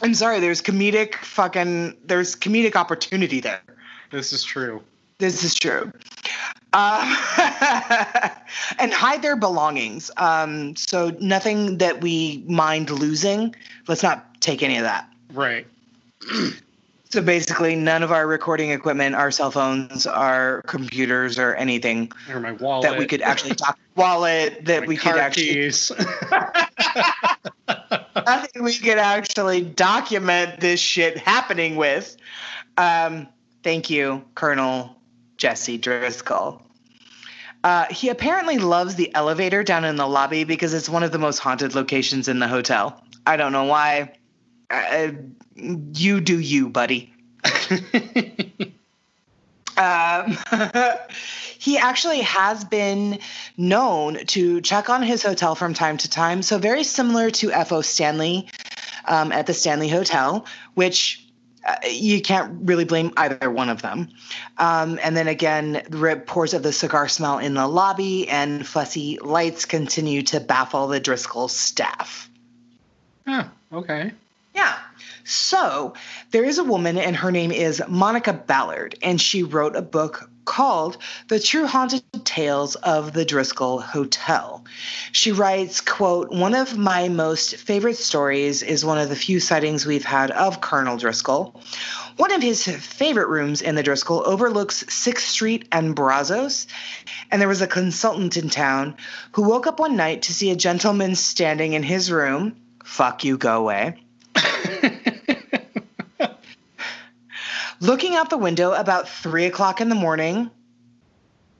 [0.02, 3.62] I'm sorry, there's comedic fucking there's comedic opportunity there.
[4.12, 4.84] this is true.
[5.20, 5.92] This is true.
[6.74, 8.30] Uh,
[8.80, 10.12] and hide their belongings.
[10.18, 13.56] Um, so nothing that we mind losing.
[13.88, 15.12] Let's not take any of that.
[15.34, 15.66] Right.
[17.10, 22.42] So basically, none of our recording equipment, our cell phones, our computers, or anything Or
[22.42, 22.84] my wallet.
[22.84, 25.92] that we could actually talk wallet that my we could actually keys.
[28.26, 32.18] nothing we could actually document this shit happening with.
[32.78, 33.28] Um,
[33.64, 34.96] thank you, Colonel
[35.38, 36.62] Jesse Driskill.
[37.64, 41.20] Uh, he apparently loves the elevator down in the lobby because it's one of the
[41.20, 43.02] most haunted locations in the hotel.
[43.26, 44.14] I don't know why.
[44.70, 45.12] Uh,
[45.56, 47.14] you do you, buddy.
[49.78, 50.36] Um,
[51.60, 53.20] he actually has been
[53.58, 56.42] known to check on his hotel from time to time.
[56.42, 57.82] So, very similar to F.O.
[57.82, 58.48] Stanley
[59.06, 61.24] um, at the Stanley Hotel, which
[61.66, 64.10] uh, you can't really blame either one of them.
[64.58, 69.20] Um, and then again, the reports of the cigar smell in the lobby and fussy
[69.22, 72.30] lights continue to baffle the Driskill staff.
[73.28, 74.12] Huh, okay.
[74.58, 74.76] Yeah.
[75.24, 75.94] So
[76.32, 80.32] there is a woman, and her name is Monica Ballard, and she wrote a book
[80.46, 84.66] called The True Haunted Tales of the Driskill Hotel.
[85.12, 89.86] She writes, quote, one of my most favorite stories is one of the few sightings
[89.86, 91.54] we've had of Colonel Driskill.
[92.16, 96.66] One of his favorite rooms in the Driskill overlooks 6th Street and Brazos,
[97.30, 98.96] and there was a consultant in town
[99.34, 102.56] who woke up one night to see a gentleman standing in his room.
[102.84, 103.98] Fuck you, go away
[107.80, 110.52] looking out the window about three o'clock in the morning.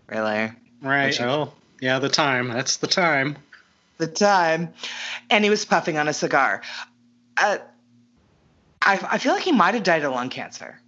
[0.08, 0.52] Really?
[0.82, 1.20] Right.
[1.22, 2.50] Oh, yeah, the time.
[2.50, 3.38] That's the time.
[3.98, 4.74] The time.
[5.30, 6.62] And he was puffing on a cigar.
[7.36, 7.58] Uh,
[8.82, 10.80] I, I feel like he might have died of lung cancer.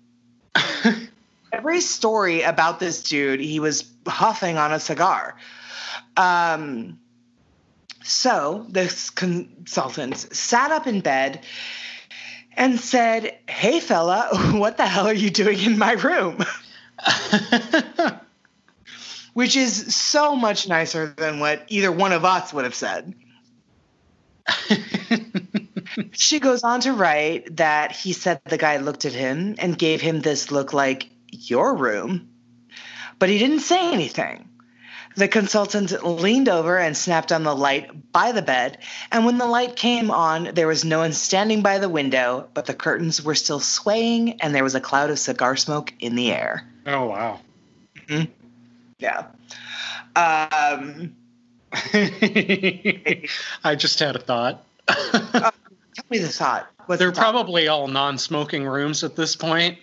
[1.52, 5.36] Every story about this dude, he was huffing on a cigar.
[6.16, 7.00] Um,
[8.04, 11.44] so this consultant sat up in bed
[12.60, 16.46] and said, Hey, fella, what the hell are you doing in my room?
[19.34, 23.16] Which is so much nicer than what either one of us would have said.
[26.12, 30.02] she goes on to write that he said the guy looked at him and gave
[30.02, 32.30] him this look like, Your room.
[33.20, 34.49] But he didn't say anything.
[35.20, 38.78] The consultant leaned over and snapped on the light by the bed,
[39.12, 42.68] and when the light came on, there was no one standing by the window, but
[42.68, 46.32] the curtains were still swaying and there was a cloud of cigar smoke in the
[46.32, 46.66] air.
[46.86, 47.42] Oh, wow.
[48.08, 48.32] Mm-hmm.
[49.00, 49.26] Yeah.
[50.16, 51.14] Um,
[53.66, 54.64] I just had a thought.
[54.88, 55.52] uh,
[55.94, 56.72] tell me the thought.
[56.86, 57.34] What's They're the thought?
[57.34, 59.80] probably all non smoking rooms at this point.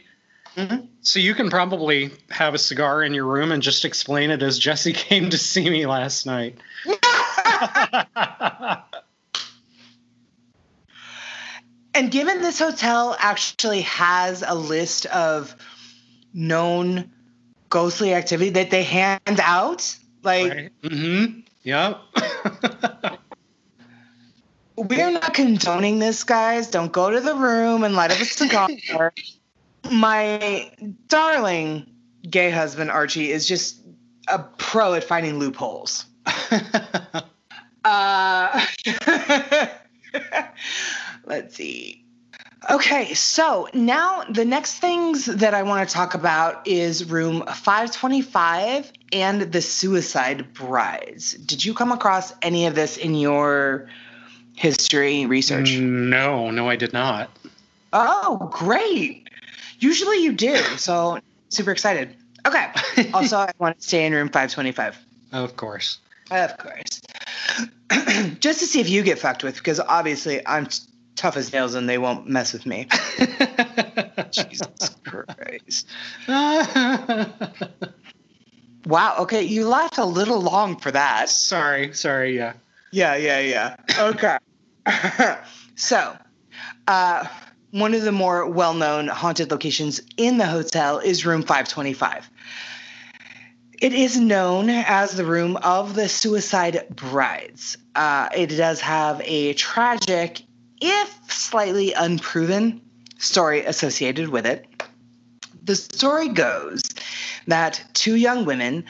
[0.56, 0.86] Mm-hmm.
[1.02, 4.58] So you can probably have a cigar in your room and just explain it as
[4.58, 6.58] Jesse came to see me last night.
[11.94, 15.54] and given this hotel actually has a list of
[16.32, 17.10] known
[17.68, 20.72] ghostly activity that they hand out, like right.
[20.82, 21.40] mm-hmm.
[21.64, 22.00] Yep.
[24.76, 26.70] We're not condoning this, guys.
[26.70, 28.68] Don't go to the room and light up a cigar
[29.90, 30.70] my
[31.08, 31.86] darling
[32.28, 33.80] gay husband Archie is just
[34.28, 36.06] a pro at finding loopholes.
[37.84, 38.66] uh,
[41.24, 42.02] let's see.
[42.68, 48.92] Okay, so now the next things that I want to talk about is room 525
[49.12, 51.34] and the suicide brides.
[51.34, 53.88] Did you come across any of this in your
[54.56, 55.76] history research?
[55.76, 57.30] No, no, I did not.
[57.92, 59.25] Oh, great.
[59.78, 60.56] Usually you do.
[60.76, 62.16] So super excited.
[62.46, 62.66] Okay.
[63.14, 64.98] also, I want to stay in room 525.
[65.32, 65.98] Of course.
[66.30, 67.00] Of course.
[68.40, 70.82] Just to see if you get fucked with, because obviously I'm t-
[71.16, 72.88] tough as nails and they won't mess with me.
[74.30, 75.88] Jesus Christ.
[78.86, 79.16] wow.
[79.20, 79.42] Okay.
[79.42, 81.28] You laughed a little long for that.
[81.28, 81.92] Sorry.
[81.94, 82.36] Sorry.
[82.36, 82.54] Yeah.
[82.90, 83.16] Yeah.
[83.16, 83.40] Yeah.
[83.40, 83.76] Yeah.
[83.98, 84.38] Okay.
[85.74, 86.16] so,
[86.86, 87.26] uh,
[87.70, 92.30] one of the more well known haunted locations in the hotel is room 525.
[93.80, 97.76] It is known as the room of the suicide brides.
[97.94, 100.42] Uh, it does have a tragic,
[100.80, 102.80] if slightly unproven,
[103.18, 104.66] story associated with it.
[105.62, 106.82] The story goes
[107.48, 108.84] that two young women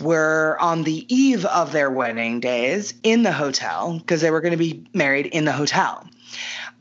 [0.00, 4.52] were on the eve of their wedding days in the hotel because they were going
[4.52, 6.08] to be married in the hotel.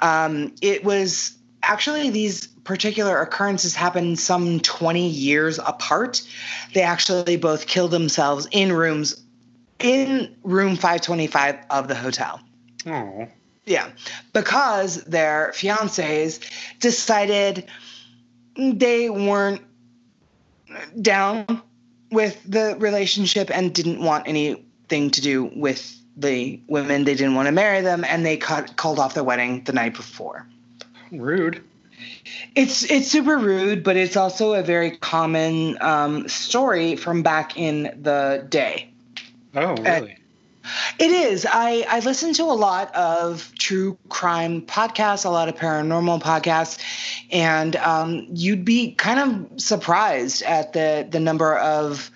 [0.04, 6.22] Um, it was actually these particular occurrences happened some 20 years apart.
[6.74, 9.24] They actually both killed themselves in rooms
[9.80, 12.42] in room 525 of the hotel.
[12.86, 13.28] Oh.
[13.66, 13.90] Yeah,
[14.34, 16.42] because their fiancés
[16.80, 17.66] decided
[18.58, 19.62] they weren't
[21.02, 21.62] down
[22.12, 27.04] with the relationship and didn't want anything to do with the women.
[27.04, 29.96] They didn't want to marry them, and they cut, called off their wedding the night
[29.96, 30.48] before.
[31.12, 31.64] Rude.
[32.56, 37.84] It's it's super rude, but it's also a very common um, story from back in
[38.02, 38.90] the day.
[39.56, 40.18] Oh, really?
[41.00, 41.46] it is.
[41.50, 46.80] I, I listen to a lot of true crime podcasts, a lot of paranormal podcasts,
[47.32, 52.12] and um, you'd be kind of surprised at the the number of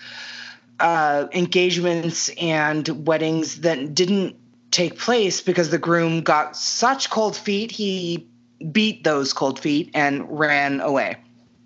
[0.79, 4.35] uh, engagements and weddings that didn't
[4.71, 8.27] take place because the groom got such cold feet he
[8.71, 11.17] beat those cold feet and ran away.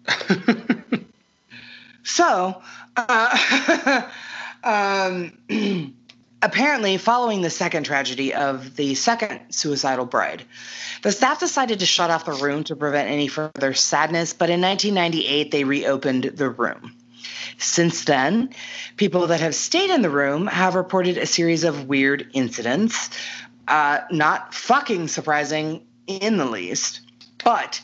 [2.03, 2.61] so,
[2.95, 4.09] uh,
[4.63, 5.37] um,
[6.41, 10.43] apparently, following the second tragedy of the second suicidal bride,
[11.01, 14.61] the staff decided to shut off the room to prevent any further sadness, but in
[14.61, 16.95] 1998, they reopened the room.
[17.57, 18.49] Since then,
[18.97, 23.09] people that have stayed in the room have reported a series of weird incidents.
[23.67, 27.01] Uh, not fucking surprising in the least.
[27.43, 27.81] But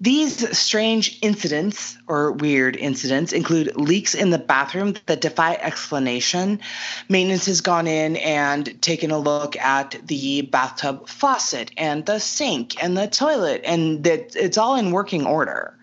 [0.00, 6.60] these strange incidents or weird incidents include leaks in the bathroom that defy explanation.
[7.08, 12.82] Maintenance has gone in and taken a look at the bathtub faucet and the sink
[12.82, 15.76] and the toilet, and that it's all in working order.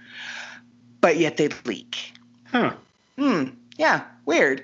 [1.01, 2.13] but yet they leak.
[2.45, 2.73] Huh.
[3.17, 3.49] Hmm.
[3.77, 4.63] Yeah, weird.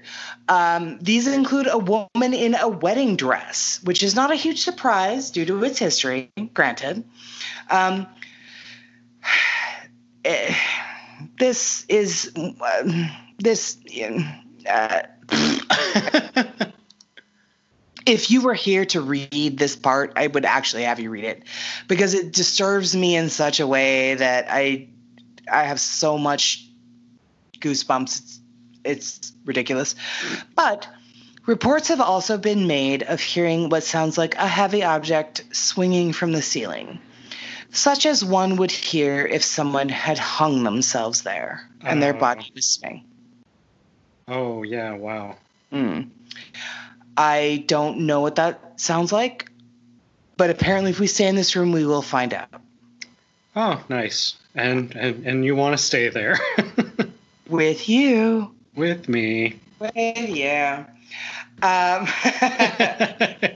[0.49, 5.30] Um, these include a woman in a wedding dress, which is not a huge surprise
[5.30, 7.04] due to its history, granted.
[7.70, 8.08] Um,
[10.26, 10.56] eh,
[11.38, 13.78] this is um, this.
[14.68, 15.01] Uh,
[18.06, 21.43] if you were here to read this part, I would actually have you read it
[21.88, 24.89] because it disturbs me in such a way that I
[25.51, 26.68] I have so much
[27.60, 28.22] goosebumps.
[28.22, 28.39] It's,
[28.84, 29.95] it's ridiculous.
[30.55, 30.88] But
[31.45, 36.31] reports have also been made of hearing what sounds like a heavy object swinging from
[36.31, 36.99] the ceiling,
[37.71, 42.19] such as one would hear if someone had hung themselves there and their Oh.
[42.19, 43.03] body was swinging.
[44.27, 44.93] oh yeah.
[44.93, 45.38] Wow.
[45.71, 46.09] Mm.
[47.17, 49.51] I don't know what that sounds like,
[50.38, 52.49] but apparently, if we stay in this room, we will find out.
[53.55, 54.36] Oh, nice.
[54.55, 56.39] And and and you want to stay there
[57.49, 58.55] With you.
[58.76, 59.59] With me?
[59.80, 60.86] With you.
[61.61, 62.07] Um,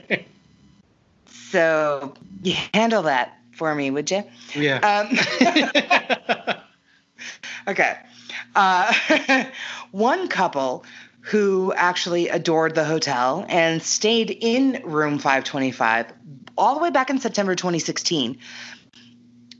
[1.26, 4.24] so, you handle that for me, would you?
[4.54, 4.78] yeah.
[4.78, 6.58] Um,
[7.68, 7.98] okay.
[8.54, 9.44] Uh,
[9.90, 10.84] one couple
[11.20, 16.12] who actually adored the hotel and stayed in room 525
[16.56, 18.38] all the way back in September 2016.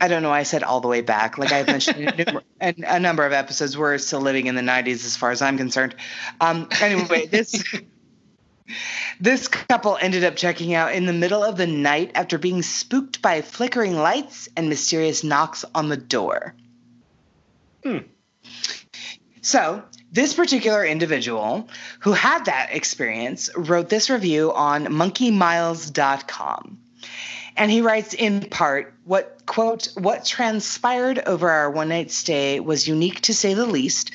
[0.01, 0.30] I don't know.
[0.30, 1.38] why I said all the way back.
[1.38, 5.05] Like I've mentioned in a, a number of episodes, we're still living in the 90s
[5.05, 5.94] as far as I'm concerned.
[6.40, 7.62] Um, anyway, this
[9.20, 13.22] this couple ended up checking out in the middle of the night after being spooked
[13.22, 16.55] by flickering lights and mysterious knocks on the door.
[17.82, 17.99] Hmm.
[19.40, 19.82] So,
[20.12, 21.68] this particular individual
[22.01, 26.78] who had that experience wrote this review on monkeymiles.com.
[27.59, 32.86] And he writes in part, what quote, what transpired over our one night stay was
[32.86, 34.12] unique to say the least,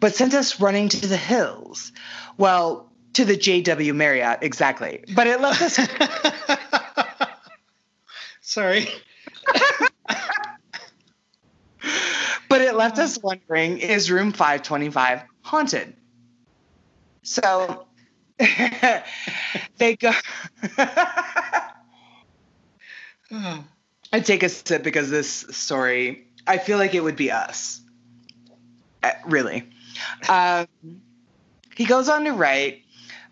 [0.00, 1.92] but sent us running to the hills.
[2.38, 5.04] Well, to the JW Marriott, exactly.
[5.14, 5.78] But it left us
[8.40, 8.88] Sorry.
[12.48, 15.94] but it left us wondering is room 525 haunted?
[17.22, 17.86] So
[18.38, 20.12] they go
[24.12, 27.80] I take a sip because this story, I feel like it would be us.
[29.02, 29.68] Uh, really.
[30.28, 30.66] Um,
[31.76, 32.82] he goes on to write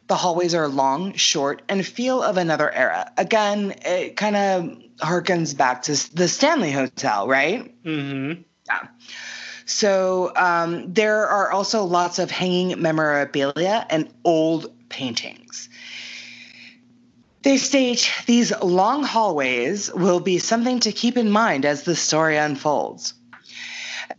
[0.07, 3.11] the hallways are long, short, and feel of another era.
[3.17, 7.83] Again, it kind of harkens back to the Stanley Hotel, right?
[7.83, 8.43] Mm-hmm.
[8.67, 8.89] Yeah.
[9.65, 15.69] So um, there are also lots of hanging memorabilia and old paintings.
[17.47, 22.37] They state these long hallways will be something to keep in mind as the story
[22.37, 23.15] unfolds.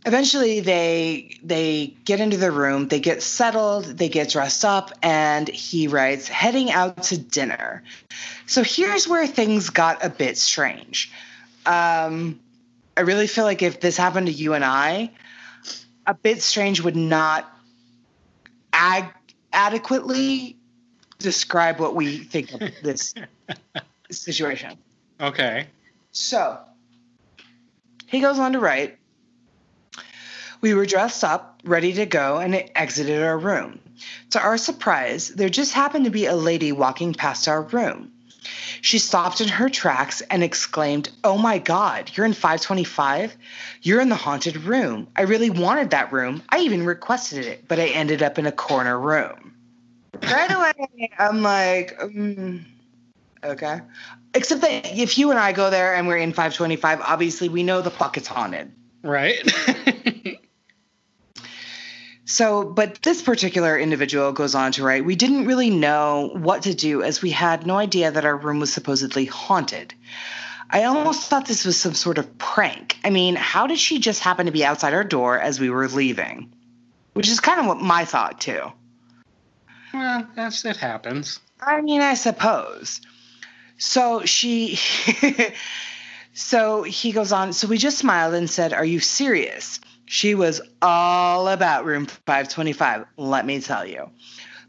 [0.06, 5.46] Eventually, they they get into the room, they get settled, they get dressed up, and
[5.46, 7.82] he writes, heading out to dinner.
[8.46, 11.12] So here's where things got a bit strange.
[11.66, 12.40] Um,
[12.96, 15.10] I really feel like if this happened to you and I,
[16.06, 17.46] a bit strange would not
[18.72, 19.12] ag-
[19.52, 20.57] adequately
[21.18, 23.14] describe what we think of this
[24.10, 24.78] situation.
[25.20, 25.66] Okay.
[26.12, 26.58] So
[28.06, 28.98] he goes on to write
[30.60, 33.80] We were dressed up, ready to go, and exited our room.
[34.30, 38.12] To our surprise, there just happened to be a lady walking past our room.
[38.80, 43.36] She stopped in her tracks and exclaimed, Oh my God, you're in 525?
[43.82, 45.08] You're in the haunted room.
[45.16, 46.42] I really wanted that room.
[46.48, 49.52] I even requested it, but I ended up in a corner room.
[50.22, 52.66] Right away, I'm like, um,
[53.44, 53.80] okay.
[54.34, 57.82] Except that if you and I go there and we're in 525, obviously we know
[57.82, 58.72] the fuck it's haunted.
[59.02, 59.40] Right.
[62.30, 66.74] So, but this particular individual goes on to write, we didn't really know what to
[66.74, 69.94] do as we had no idea that our room was supposedly haunted.
[70.68, 72.98] I almost thought this was some sort of prank.
[73.02, 75.88] I mean, how did she just happen to be outside our door as we were
[75.88, 76.52] leaving?
[77.14, 78.72] Which is kind of what my thought, too.
[79.92, 81.40] Well, that's it happens.
[81.60, 83.00] I mean, I suppose.
[83.78, 84.78] So she,
[86.32, 87.52] so he goes on.
[87.52, 89.80] So we just smiled and said, Are you serious?
[90.06, 94.10] She was all about room 525, let me tell you.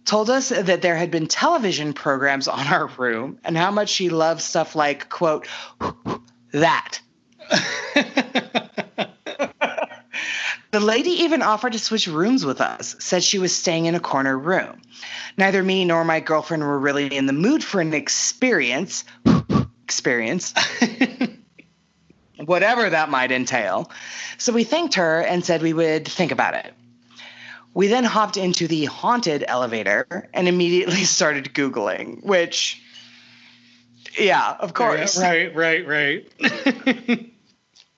[0.04, 4.10] Told us that there had been television programs on our room and how much she
[4.10, 5.48] loved stuff like, quote,
[6.52, 7.00] that.
[10.72, 14.00] The lady even offered to switch rooms with us, said she was staying in a
[14.00, 14.82] corner room.
[15.38, 19.04] Neither me nor my girlfriend were really in the mood for an experience.
[19.84, 20.54] experience.
[22.46, 23.92] whatever that might entail.
[24.38, 26.74] So we thanked her and said we would think about it.
[27.74, 32.82] We then hopped into the haunted elevator and immediately started Googling, which,
[34.18, 35.20] yeah, of course.
[35.20, 37.32] Right, right, right.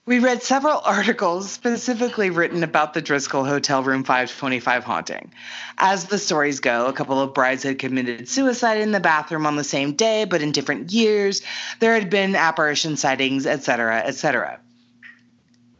[0.07, 5.31] We read several articles specifically written about the Driskill Hotel Room 525 haunting.
[5.77, 9.57] As the stories go, a couple of brides had committed suicide in the bathroom on
[9.57, 11.43] the same day, but in different years.
[11.79, 14.59] There had been apparition sightings, etc., etc.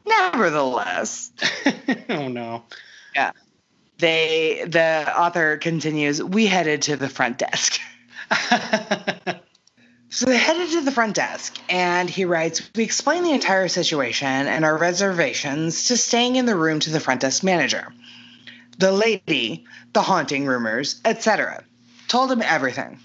[0.06, 1.32] Nevertheless,
[2.10, 2.64] oh no.
[3.16, 3.32] yeah,
[3.98, 6.22] they the author continues.
[6.22, 7.80] We headed to the front desk.
[10.14, 14.28] So they headed to the front desk, and he writes We explained the entire situation
[14.28, 17.94] and our reservations to staying in the room to the front desk manager.
[18.78, 21.64] The lady, the haunting rumors, etc.
[22.10, 23.00] Told him everything.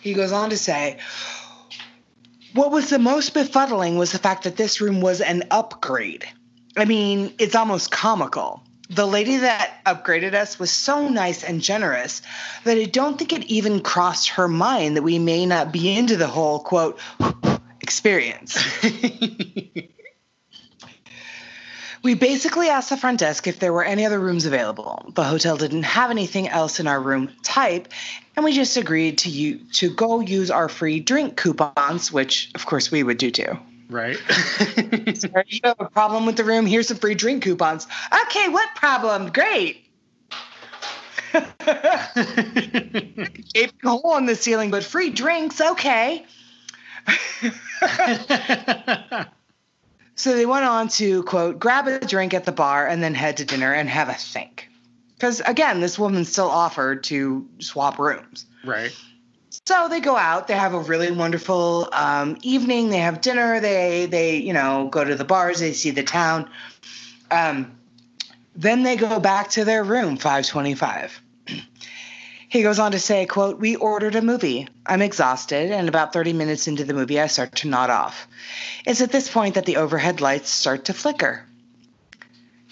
[0.00, 0.98] He goes on to say,
[2.52, 6.26] What was the most befuddling was the fact that this room was an upgrade.
[6.76, 8.64] I mean, it's almost comical.
[8.94, 12.20] The lady that upgraded us was so nice and generous
[12.64, 16.18] that I don't think it even crossed her mind that we may not be into
[16.18, 17.00] the whole quote
[17.80, 18.62] experience.
[22.02, 25.10] we basically asked the front desk if there were any other rooms available.
[25.14, 27.88] The hotel didn't have anything else in our room type,
[28.36, 32.66] and we just agreed to you to go use our free drink coupons, which of
[32.66, 33.58] course we would do too.
[33.92, 34.16] Right.
[35.46, 36.64] you have a problem with the room?
[36.64, 37.86] Here's some free drink coupons.
[38.26, 39.30] Okay, what problem?
[39.30, 39.84] Great.
[43.54, 45.60] Gaping hole in the ceiling, but free drinks.
[45.60, 46.24] Okay.
[50.14, 53.36] so they went on to quote, grab a drink at the bar and then head
[53.38, 54.68] to dinner and have a think.
[55.14, 58.46] Because again, this woman still offered to swap rooms.
[58.64, 58.96] right.
[59.66, 60.48] So they go out.
[60.48, 62.90] They have a really wonderful um, evening.
[62.90, 63.60] They have dinner.
[63.60, 65.60] They they you know go to the bars.
[65.60, 66.50] They see the town.
[67.30, 67.78] Um,
[68.54, 71.20] then they go back to their room, 525.
[72.48, 74.68] He goes on to say, quote, We ordered a movie.
[74.84, 78.26] I'm exhausted, and about 30 minutes into the movie, I start to nod off.
[78.84, 81.46] It's at this point that the overhead lights start to flicker.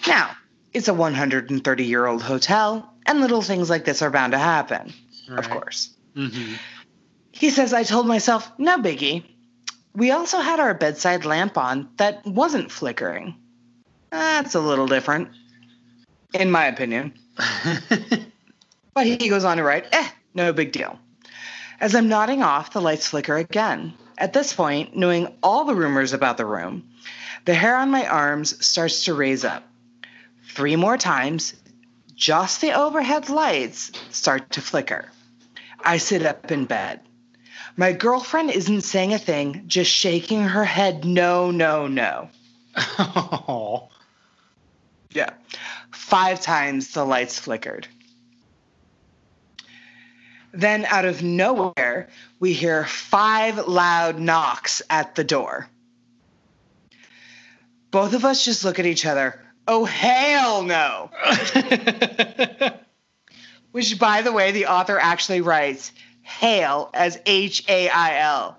[0.07, 0.35] Now,
[0.71, 4.93] it's a 130 year old hotel, and little things like this are bound to happen,
[5.29, 5.49] of Right.
[5.49, 5.89] course.
[6.13, 6.53] hmm
[7.31, 9.23] He says, I told myself, no biggie.
[9.95, 13.35] We also had our bedside lamp on that wasn't flickering.
[14.09, 15.29] That's a little different,
[16.33, 17.13] in my opinion.
[18.93, 20.99] But he goes on to write, eh, no big deal.
[21.79, 23.93] As I'm nodding off, the lights flicker again.
[24.17, 26.89] At this point, knowing all the rumors about the room,
[27.45, 29.63] the hair on my arms starts to raise up.
[30.53, 31.55] Three more times,
[32.13, 35.09] just the overhead lights start to flicker.
[35.83, 36.99] I sit up in bed.
[37.77, 42.29] My girlfriend isn't saying a thing, just shaking her head, no, no, no.
[42.77, 43.87] Oh.
[45.13, 45.31] Yeah.
[45.91, 47.85] Five times the lights flickered.
[50.53, 52.07] Then, out of nowhere,
[52.39, 55.67] we hear five loud knocks at the door.
[57.91, 59.39] Both of us just look at each other.
[59.67, 61.11] Oh, hell no.
[63.71, 65.91] Which, by the way, the author actually writes
[66.39, 68.57] hail as H A I L.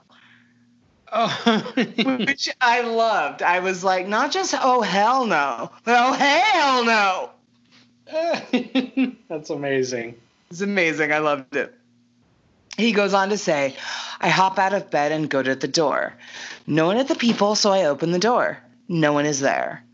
[1.13, 1.73] oh.
[1.77, 3.43] which I loved.
[3.43, 7.31] I was like, not just oh hell no, but oh hell no.
[9.29, 10.17] That's amazing.
[10.51, 11.13] It's amazing.
[11.13, 11.75] I loved it.
[12.77, 13.77] He goes on to say,
[14.21, 16.15] I hop out of bed and go to the door.
[16.67, 18.59] No one at the people, so I open the door.
[18.89, 19.85] No one is there.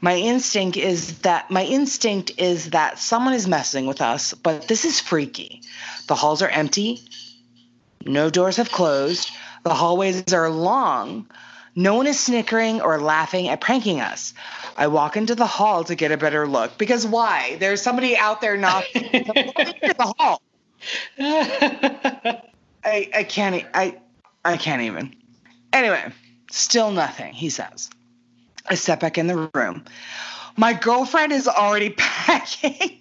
[0.00, 4.84] My instinct is that my instinct is that someone is messing with us, but this
[4.84, 5.62] is freaky.
[6.06, 7.00] The halls are empty.
[8.06, 9.30] No doors have closed.
[9.64, 11.26] The hallways are long.
[11.74, 14.34] No one is snickering or laughing at pranking us.
[14.76, 17.56] I walk into the hall to get a better look because why?
[17.58, 20.42] There's somebody out there knocking the hall.
[21.18, 22.42] I
[22.84, 23.98] I can't I
[24.44, 25.14] I can't even.
[25.72, 26.12] Anyway,
[26.50, 27.90] still nothing, he says.
[28.70, 29.84] I step back in the room.
[30.56, 33.00] My girlfriend is already packing.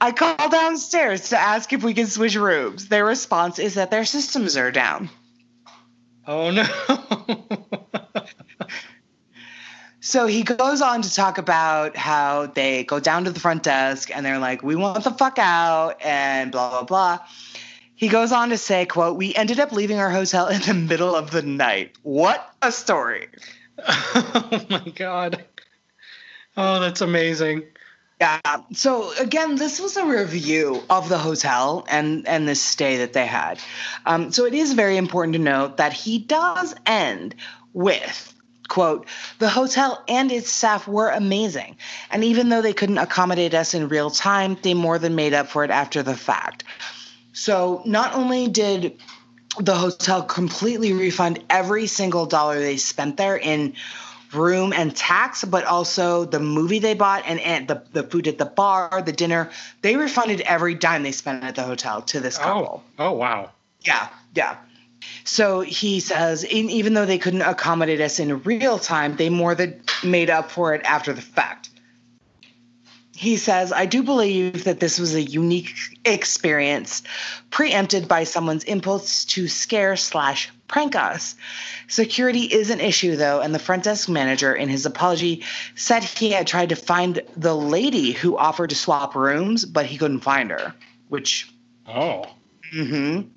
[0.00, 2.88] I call downstairs to ask if we can switch rooms.
[2.88, 5.10] Their response is that their systems are down.
[6.26, 6.64] oh no.
[10.00, 14.10] So he goes on to talk about how they go down to the front desk
[14.14, 17.18] and they're like, "We want the fuck out," and blah blah blah.
[17.98, 21.16] He goes on to say, "quote We ended up leaving our hotel in the middle
[21.16, 21.96] of the night.
[22.02, 23.28] What a story!"
[23.88, 25.44] oh my god.
[26.56, 27.64] Oh, that's amazing.
[28.20, 28.40] Yeah.
[28.72, 33.26] So again, this was a review of the hotel and and the stay that they
[33.26, 33.58] had.
[34.06, 37.34] Um, so it is very important to note that he does end
[37.72, 38.32] with
[38.68, 39.06] quote
[39.38, 41.76] the hotel and its staff were amazing
[42.10, 45.48] and even though they couldn't accommodate us in real time they more than made up
[45.48, 46.64] for it after the fact
[47.32, 48.98] so not only did
[49.58, 53.74] the hotel completely refund every single dollar they spent there in
[54.32, 58.38] room and tax, but also the movie they bought and, and the, the food at
[58.38, 59.50] the bar, the dinner.
[59.82, 62.42] They refunded every dime they spent at the hotel to this oh.
[62.42, 62.84] couple.
[62.98, 63.50] Oh, oh wow.
[63.82, 64.56] Yeah, yeah.
[65.24, 69.80] So he says, even though they couldn't accommodate us in real time, they more than
[70.04, 71.70] made up for it after the fact.
[73.18, 77.02] He says, I do believe that this was a unique experience,
[77.50, 81.34] preempted by someone's impulse to scare slash prank us.
[81.88, 85.42] Security is an issue, though, and the front desk manager, in his apology,
[85.74, 89.98] said he had tried to find the lady who offered to swap rooms, but he
[89.98, 90.72] couldn't find her.
[91.08, 91.52] Which,
[91.88, 92.24] Oh.
[92.72, 93.28] Mm hmm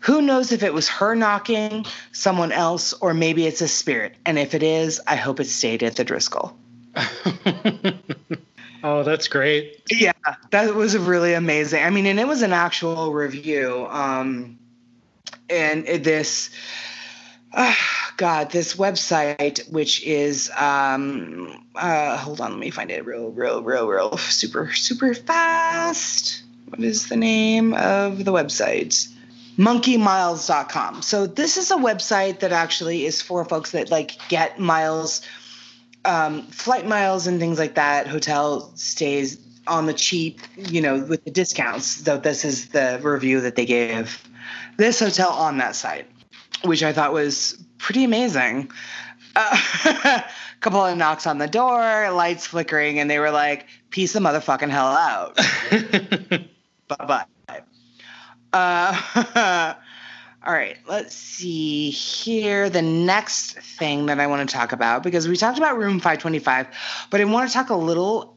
[0.00, 4.14] who knows if it was her knocking, someone else, or maybe it's a spirit.
[4.24, 6.54] And if it is, I hope it stayed at the Driskill.
[8.82, 9.82] oh, that's great.
[9.90, 10.12] Yeah,
[10.50, 11.82] that was really amazing.
[11.82, 13.86] I mean, and it was an actual review.
[13.90, 14.58] Um,
[15.48, 16.50] and this,
[17.52, 17.74] uh,
[18.16, 23.62] God, this website, which is, um, uh, hold on, let me find it real, real,
[23.62, 26.42] real, real super, super fast.
[26.68, 29.08] What is the name of the website?
[29.58, 31.02] monkeymiles.com.
[31.02, 35.20] So this is a website that actually is for folks that like get miles
[36.04, 41.24] um, flight miles and things like that, hotel stays on the cheap, you know, with
[41.24, 41.86] the discounts.
[41.86, 44.22] So this is the review that they gave
[44.76, 46.06] this hotel on that site,
[46.64, 48.70] which I thought was pretty amazing.
[49.36, 50.24] Uh, a
[50.60, 54.70] couple of knocks on the door, lights flickering, and they were like, "Piece of motherfucking
[54.70, 55.36] hell out."
[56.88, 57.24] bye bye.
[58.52, 59.74] Uh,
[60.46, 62.70] all right, let's see here.
[62.70, 66.66] The next thing that I want to talk about, because we talked about room 525,
[67.10, 68.36] but I want to talk a little,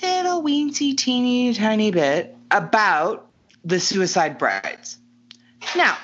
[0.00, 3.26] little weensy, teeny, tiny bit about
[3.64, 4.98] the suicide brides.
[5.74, 5.98] Now,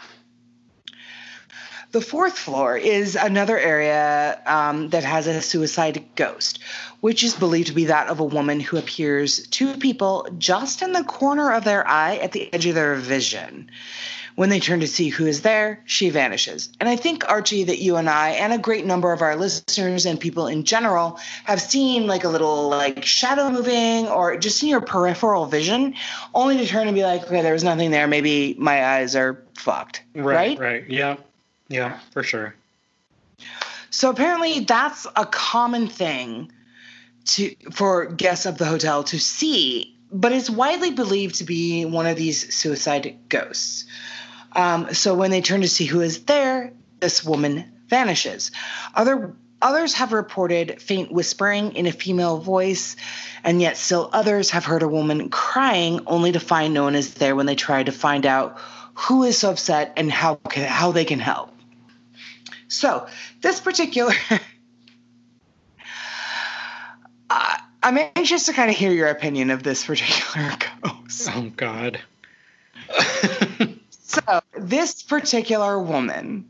[1.92, 6.58] the fourth floor is another area um, that has a suicide ghost,
[7.00, 10.92] which is believed to be that of a woman who appears to people just in
[10.92, 13.70] the corner of their eye at the edge of their vision.
[14.36, 16.68] When they turn to see who is there, she vanishes.
[16.78, 20.04] And I think, Archie, that you and I, and a great number of our listeners
[20.04, 24.68] and people in general, have seen like a little like shadow moving or just in
[24.68, 25.94] your peripheral vision,
[26.34, 28.06] only to turn and be like, okay, there was nothing there.
[28.06, 30.02] Maybe my eyes are fucked.
[30.14, 30.88] Right, right.
[30.88, 31.16] Yeah.
[31.68, 32.54] Yeah, for sure.
[33.90, 36.52] So apparently that's a common thing
[37.24, 42.06] to for guests of the hotel to see, but it's widely believed to be one
[42.06, 43.86] of these suicide ghosts.
[44.56, 48.50] Um, so when they turn to see who is there, this woman vanishes.
[48.94, 52.96] Other others have reported faint whispering in a female voice,
[53.44, 57.14] and yet still others have heard a woman crying, only to find no one is
[57.14, 58.58] there when they try to find out
[58.94, 61.50] who is so upset and how can, how they can help.
[62.68, 63.06] So
[63.42, 64.14] this particular,
[67.30, 70.50] uh, I'm anxious to kind of hear your opinion of this particular
[70.82, 71.28] ghost.
[71.32, 72.00] Oh God.
[74.16, 76.48] So this particular woman,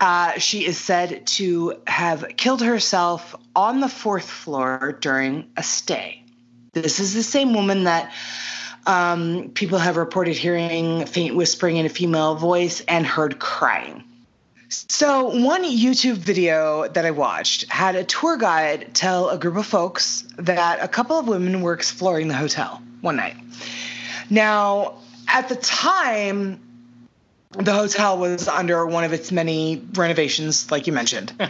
[0.00, 6.22] uh, she is said to have killed herself on the fourth floor during a stay.
[6.72, 8.12] This is the same woman that
[8.86, 14.04] um, people have reported hearing faint whispering in a female voice and heard crying.
[14.68, 19.64] So, one YouTube video that I watched had a tour guide tell a group of
[19.64, 23.36] folks that a couple of women were exploring the hotel one night.
[24.28, 26.60] Now, at the time,
[27.58, 31.32] the hotel was under one of its many renovations, like you mentioned.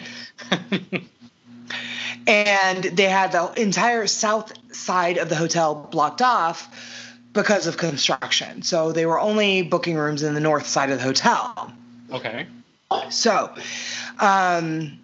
[2.27, 6.69] and they had the entire south side of the hotel blocked off
[7.33, 8.63] because of construction.
[8.63, 11.73] So they were only booking rooms in the north side of the hotel.
[12.13, 12.47] okay.
[13.11, 13.53] So,
[14.21, 15.01] um,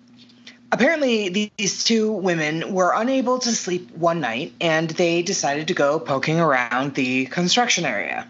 [0.70, 5.98] apparently, these two women were unable to sleep one night and they decided to go
[5.98, 8.28] poking around the construction area.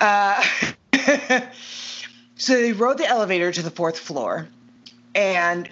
[0.00, 0.44] Uh,
[2.36, 4.48] so they rode the elevator to the fourth floor,
[5.14, 5.68] and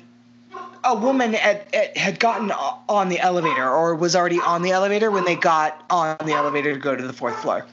[0.85, 5.11] a woman at, at, had gotten on the elevator or was already on the elevator
[5.11, 7.67] when they got on the elevator to go to the fourth floor.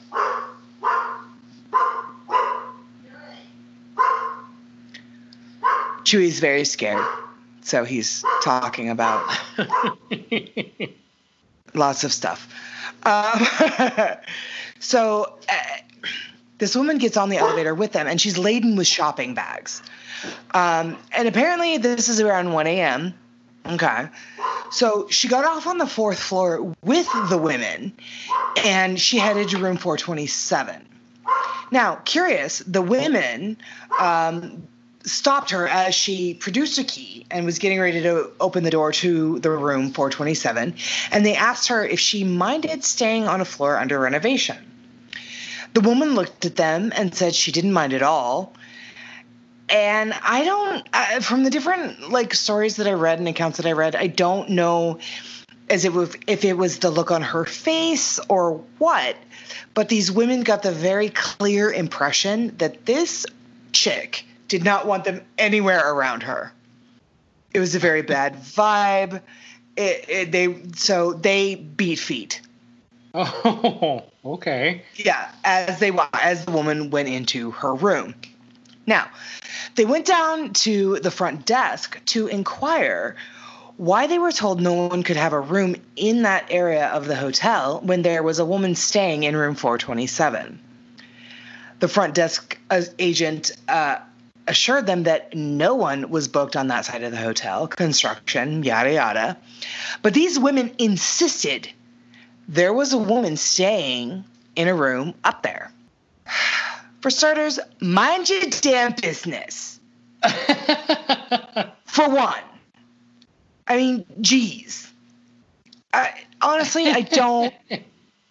[6.04, 7.04] Chewie's very scared,
[7.62, 9.28] so he's talking about.
[11.74, 12.48] lots of stuff.
[13.04, 13.46] Um,
[14.80, 15.54] so uh,
[16.58, 19.82] this woman gets on the elevator with them, and she's laden with shopping bags.
[20.52, 23.14] Um, and apparently, this is around 1 a.m.
[23.66, 24.08] Okay.
[24.70, 27.92] So she got off on the fourth floor with the women,
[28.64, 30.84] and she headed to room 427.
[31.70, 33.58] Now, curious, the women
[34.00, 34.66] um,
[35.04, 38.92] stopped her as she produced a key and was getting ready to open the door
[38.92, 40.74] to the room 427.
[41.12, 44.56] And they asked her if she minded staying on a floor under renovation.
[45.74, 48.52] The woman looked at them and said she didn't mind at all.
[49.68, 53.72] And I don't, from the different like stories that I read and accounts that I
[53.72, 54.98] read, I don't know
[55.68, 59.16] as it was, if it was the look on her face or what.
[59.74, 63.26] But these women got the very clear impression that this
[63.72, 66.52] chick did not want them anywhere around her.
[67.52, 69.20] It was a very bad vibe.
[69.76, 72.40] It, it, they so they beat feet.
[73.14, 74.04] Oh,
[74.34, 74.82] okay.
[74.96, 78.14] Yeah, as they as the woman went into her room.
[78.86, 79.08] Now,
[79.74, 83.16] they went down to the front desk to inquire
[83.76, 87.14] why they were told no one could have a room in that area of the
[87.14, 90.58] hotel when there was a woman staying in room 427.
[91.78, 93.98] The front desk uh, agent uh,
[94.48, 98.94] assured them that no one was booked on that side of the hotel, construction, yada
[98.94, 99.36] yada.
[100.02, 101.68] But these women insisted
[102.48, 104.24] there was a woman staying
[104.56, 105.70] in a room up there.
[107.00, 109.78] For starters, mind your damn business.
[111.84, 112.42] For one.
[113.68, 114.90] I mean, geez.
[115.92, 117.54] I, honestly, I don't.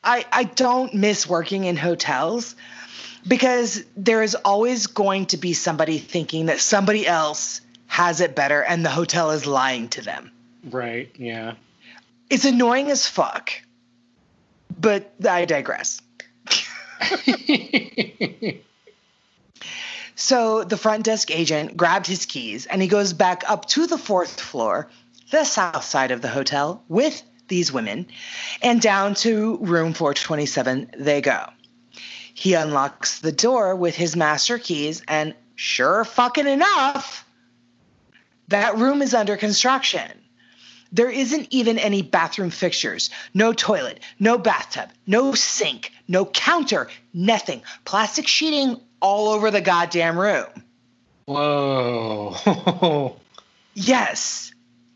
[0.04, 2.56] I, I don't miss working in hotels
[3.28, 8.62] because there is always going to be somebody thinking that somebody else has it better
[8.62, 10.32] and the hotel is lying to them.
[10.70, 11.56] Right, yeah.
[12.30, 13.52] It's annoying as fuck,
[14.80, 16.02] but I digress.
[20.16, 23.98] so the front desk agent grabbed his keys and he goes back up to the
[23.98, 24.90] fourth floor,
[25.32, 28.08] the south side of the hotel, with these women,
[28.62, 31.50] and down to room 427 they go.
[32.34, 37.26] He unlocks the door with his master keys, and sure fucking enough,
[38.50, 40.12] that room is under construction.
[40.92, 47.62] There isn't even any bathroom fixtures, no toilet, no bathtub, no sink, no counter, nothing.
[47.86, 50.48] Plastic sheeting all over the goddamn room.
[51.26, 53.18] Whoa.
[53.74, 54.52] yes.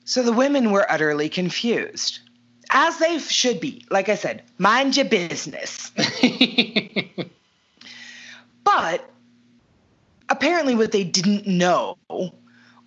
[0.06, 2.20] So the women were utterly confused.
[2.70, 3.86] As they should be.
[3.90, 5.90] Like I said, mind your business.
[8.64, 9.10] but
[10.30, 11.98] apparently, what they didn't know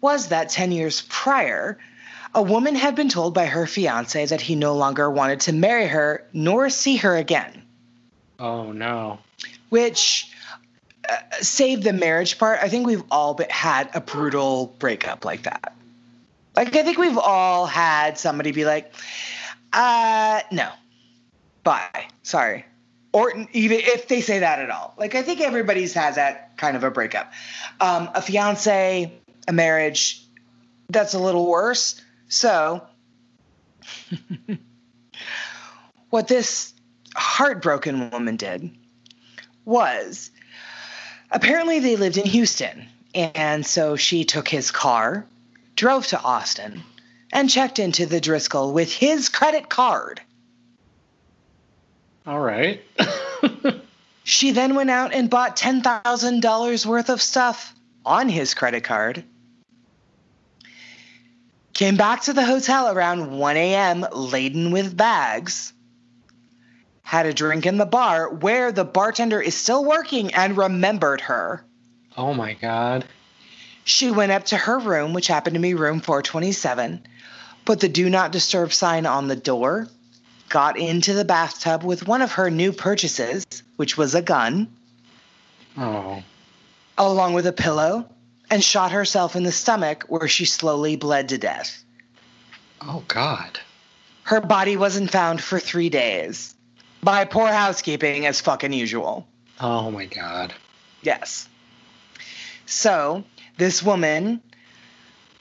[0.01, 1.79] was that 10 years prior,
[2.35, 5.87] a woman had been told by her fiance that he no longer wanted to marry
[5.87, 7.63] her nor see her again.
[8.39, 9.19] Oh, no.
[9.69, 10.31] Which
[11.09, 12.59] uh, saved the marriage part.
[12.61, 15.75] I think we've all had a brutal breakup like that.
[16.57, 18.93] Like, I think we've all had somebody be like,
[19.73, 20.71] uh, no,
[21.63, 22.65] bye, sorry.
[23.13, 24.95] Or even if they say that at all.
[24.99, 27.33] Like, I think everybody's had that kind of a breakup.
[27.81, 29.13] Um, a fiance,
[29.47, 30.25] a marriage,
[30.89, 32.01] that's a little worse.
[32.29, 32.87] So,
[36.11, 36.73] what this
[37.15, 38.71] heartbroken woman did
[39.65, 40.31] was
[41.31, 42.87] apparently they lived in Houston.
[43.15, 45.27] And so she took his car,
[45.77, 46.83] drove to Austin,
[47.33, 50.21] and checked into the Driskill with his credit card.
[52.27, 52.83] All right.
[54.25, 59.25] she then went out and bought $10,000 worth of stuff on his credit card.
[61.75, 64.07] Came back to the hotel around 1 a.m.
[64.13, 65.73] laden with bags.
[67.03, 71.65] Had a drink in the bar where the bartender is still working and remembered her.
[72.17, 73.05] Oh my God.
[73.85, 77.05] She went up to her room, which happened to be room 427,
[77.65, 79.89] put the do not disturb sign on the door,
[80.49, 83.45] got into the bathtub with one of her new purchases,
[83.77, 84.69] which was a gun,
[85.77, 86.23] Oh.
[86.97, 88.09] along with a pillow,
[88.51, 91.85] and shot herself in the stomach where she slowly bled to death.
[92.81, 93.61] Oh God.
[94.25, 96.55] Her body wasn't found for three days.
[97.03, 99.27] By poor housekeeping, as fucking usual.
[99.61, 100.55] Oh my God.
[101.03, 101.49] Yes.
[102.67, 103.25] So,
[103.59, 104.43] this woman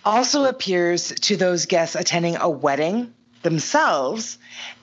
[0.04, 4.38] also appears to those guests attending a wedding themselves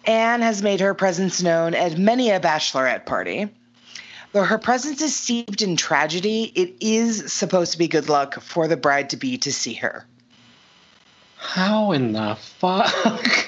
[0.07, 3.51] and has made her presence known at many a bachelorette party.
[4.33, 8.69] Though her presence is steeped in tragedy, it is supposed to be good luck for
[8.69, 10.07] the bride to be to see her.
[11.37, 12.95] How in the fuck?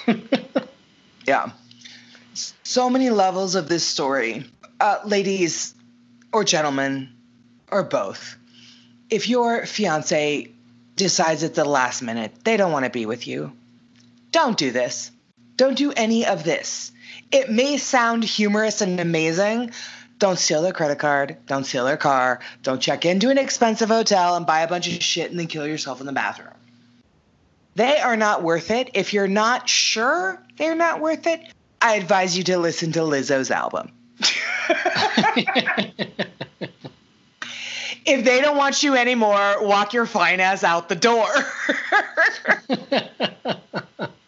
[1.26, 1.53] Yeah.
[2.35, 4.45] so many levels of this story.
[4.80, 5.74] Uh, ladies
[6.33, 7.12] or gentlemen,
[7.70, 8.37] or both,
[9.09, 10.51] if your fiance
[10.97, 13.53] decides at the last minute they don't want to be with you,
[14.33, 15.11] don't do this.
[15.57, 16.91] Don't do any of this.
[17.30, 19.70] It may sound humorous and amazing.
[20.22, 21.36] Don't steal their credit card.
[21.48, 22.38] Don't steal their car.
[22.62, 25.66] Don't check into an expensive hotel and buy a bunch of shit and then kill
[25.66, 26.54] yourself in the bathroom.
[27.74, 28.90] They are not worth it.
[28.94, 31.40] If you're not sure they're not worth it,
[31.80, 33.90] I advise you to listen to Lizzo's album.
[38.06, 41.26] if they don't want you anymore, walk your fine ass out the door.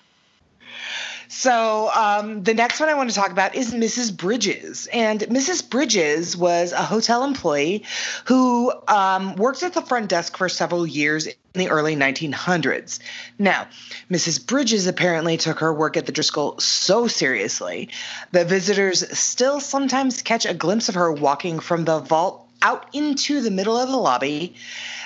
[1.36, 4.16] So um, the next one I want to talk about is Mrs.
[4.16, 5.68] Bridges, and Mrs.
[5.68, 7.84] Bridges was a hotel employee
[8.26, 13.00] who um, worked at the front desk for several years in the early 1900s.
[13.36, 13.66] Now,
[14.08, 14.46] Mrs.
[14.46, 17.88] Bridges apparently took her work at the Driskill so seriously
[18.30, 23.40] that visitors still sometimes catch a glimpse of her walking from the vault out into
[23.40, 24.54] the middle of the lobby,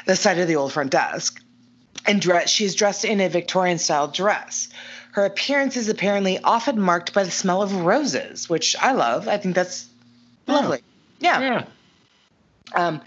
[0.04, 1.42] the side of the old front desk,
[2.04, 2.50] and dress.
[2.50, 4.68] She's dressed in a Victorian style dress.
[5.18, 9.26] Her appearance is apparently often marked by the smell of roses, which I love.
[9.26, 9.88] I think that's
[10.46, 10.80] lovely.
[11.18, 11.40] Yeah.
[11.40, 11.64] Yeah.
[12.72, 13.00] Um,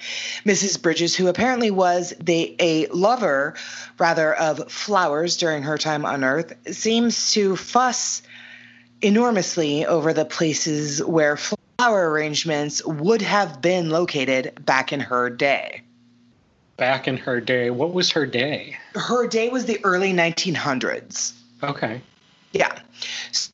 [0.43, 0.81] Mrs.
[0.81, 3.53] Bridges, who apparently was the a lover
[3.97, 8.23] rather of flowers during her time on Earth, seems to fuss
[9.01, 15.81] enormously over the places where flower arrangements would have been located back in her day.
[16.75, 18.75] Back in her day, what was her day?
[18.95, 21.35] Her day was the early 1900s.
[21.63, 22.01] Okay.
[22.51, 22.77] Yeah.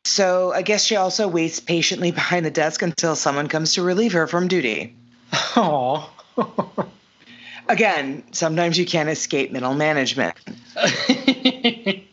[0.04, 4.14] So I guess she also waits patiently behind the desk until someone comes to relieve
[4.14, 4.96] her from duty.
[5.56, 6.10] Oh.
[7.70, 10.36] Again, sometimes you can't escape middle management.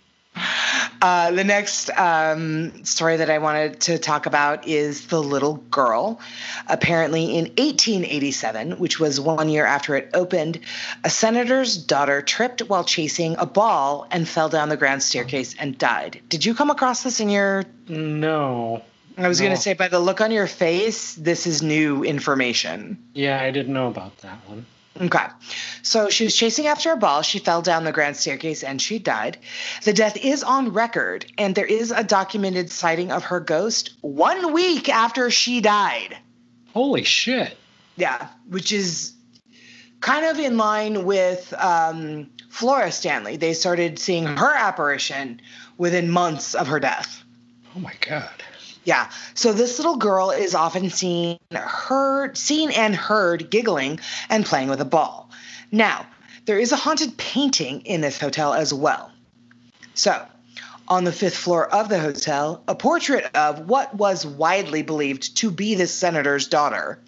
[1.00, 6.20] Uh, the next um, story that I wanted to talk about is The Little Girl.
[6.66, 10.60] Apparently, in 1887, which was one year after it opened,
[11.02, 15.76] a senator's daughter tripped while chasing a ball and fell down the grand staircase and
[15.76, 16.20] died.
[16.28, 17.64] Did you come across this in your.
[17.88, 18.82] no.
[19.16, 22.98] I was going to say, by the look on your face, this is new information.
[23.12, 24.66] Yeah, I didn't know about that one.
[25.00, 25.26] Okay.
[25.82, 27.22] So she was chasing after a ball.
[27.22, 29.38] She fell down the grand staircase and she died.
[29.82, 34.52] The death is on record, and there is a documented sighting of her ghost one
[34.52, 36.16] week after she died.
[36.72, 37.56] Holy shit.
[37.96, 39.14] Yeah, which is
[40.00, 43.36] kind of in line with um, Flora Stanley.
[43.36, 45.40] They started seeing her apparition
[45.76, 47.24] within months of her death.
[47.74, 48.43] Oh my god.
[48.84, 49.10] Yeah.
[49.34, 54.80] So this little girl is often seen heard seen and heard giggling and playing with
[54.80, 55.30] a ball.
[55.72, 56.06] Now,
[56.44, 59.10] there is a haunted painting in this hotel as well.
[59.94, 60.26] So,
[60.86, 65.50] on the fifth floor of the hotel, a portrait of what was widely believed to
[65.50, 66.98] be the senator's daughter.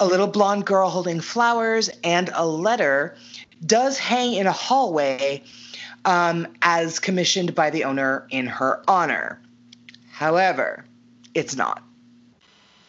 [0.00, 3.16] A little blonde girl holding flowers and a letter
[3.64, 5.42] does hang in a hallway
[6.04, 9.40] um, as commissioned by the owner in her honor.
[10.16, 10.86] However,
[11.34, 11.82] it's not.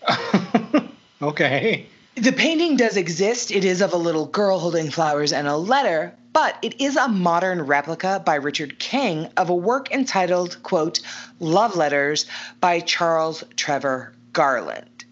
[1.22, 1.86] okay.
[2.16, 3.52] The painting does exist.
[3.52, 7.10] It is of a little girl holding flowers and a letter, but it is a
[7.10, 11.02] modern replica by Richard King of a work entitled, quote,
[11.42, 12.28] Love Letters
[12.62, 15.04] by Charles Trevor Garland.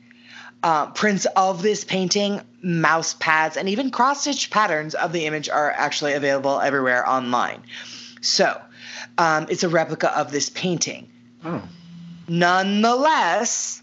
[0.64, 5.50] Uh, prints of this painting, mouse pads, and even cross stitch patterns of the image
[5.50, 7.62] are actually available everywhere online.
[8.22, 8.62] So,
[9.18, 11.12] um, it's a replica of this painting.
[11.44, 11.62] Oh.
[12.28, 13.82] Nonetheless,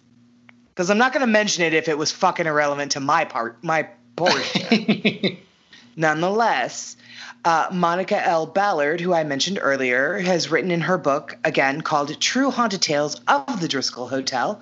[0.70, 3.62] because I'm not going to mention it if it was fucking irrelevant to my part,
[3.62, 5.38] my portion.
[5.96, 6.96] Nonetheless,
[7.44, 8.46] uh, Monica L.
[8.46, 13.20] Ballard, who I mentioned earlier, has written in her book, again called True Haunted Tales
[13.26, 14.60] of the Driskill Hotel.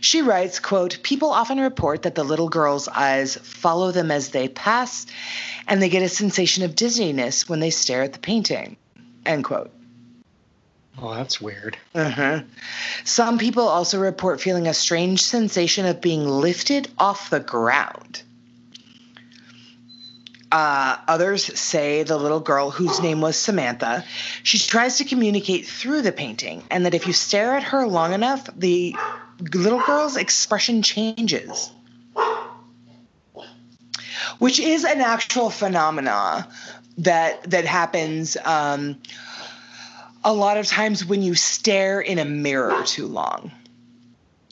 [0.00, 4.48] She writes, quote, People often report that the little girl's eyes follow them as they
[4.48, 5.06] pass,
[5.66, 8.76] and they get a sensation of dizziness when they stare at the painting,
[9.24, 9.72] end quote.
[11.00, 11.76] Oh, that's weird.
[11.94, 12.40] Uh-huh.
[13.04, 18.22] Some people also report feeling a strange sensation of being lifted off the ground.
[20.50, 24.04] Uh, others say the little girl, whose name was Samantha,
[24.42, 28.14] she tries to communicate through the painting, and that if you stare at her long
[28.14, 28.96] enough, the
[29.54, 31.70] little girl's expression changes.
[34.38, 36.48] Which is an actual phenomena
[36.98, 38.96] that that happens um,
[40.28, 43.50] a lot of times when you stare in a mirror too long.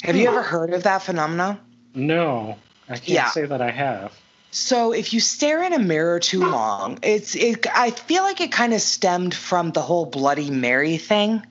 [0.05, 0.33] Have you hmm.
[0.33, 1.61] ever heard of that phenomena?
[1.95, 2.57] No,
[2.89, 3.31] I can't Yeah.
[3.31, 4.13] say that I have.
[4.53, 8.51] So if you stare in a mirror too long, it's it I feel like it
[8.53, 11.43] kind of stemmed from the whole bloody Mary thing.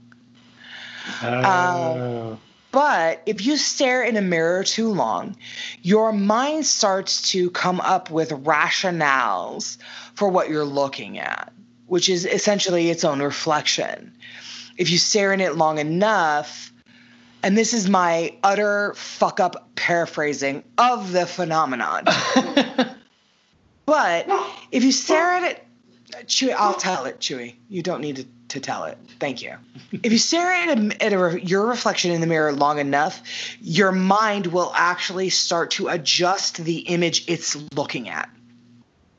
[1.21, 2.31] Oh.
[2.31, 2.39] Um,
[2.71, 5.37] but if you stare in a mirror too long,
[5.83, 9.77] your mind starts to come up with rationales
[10.15, 11.53] for what you're looking at,
[11.87, 14.13] which is essentially its own reflection.
[14.77, 16.71] If you stare in it long enough,
[17.43, 22.05] and this is my utter fuck up paraphrasing of the phenomenon.
[23.85, 24.25] but
[24.71, 25.61] if you stare at it,
[26.25, 27.55] Chewy, I'll tell it, Chewy.
[27.69, 28.97] You don't need to, to tell it.
[29.19, 29.55] Thank you.
[30.03, 33.21] if you stare at, a, at a, your reflection in the mirror long enough,
[33.61, 38.29] your mind will actually start to adjust the image it's looking at,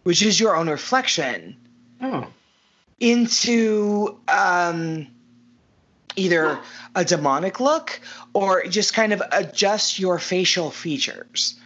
[0.05, 1.57] which is your own reflection,
[2.01, 2.27] Oh.
[2.99, 5.07] Into um,
[6.17, 6.59] either
[6.95, 8.01] a demonic look
[8.33, 11.61] or just kind of adjust your facial features.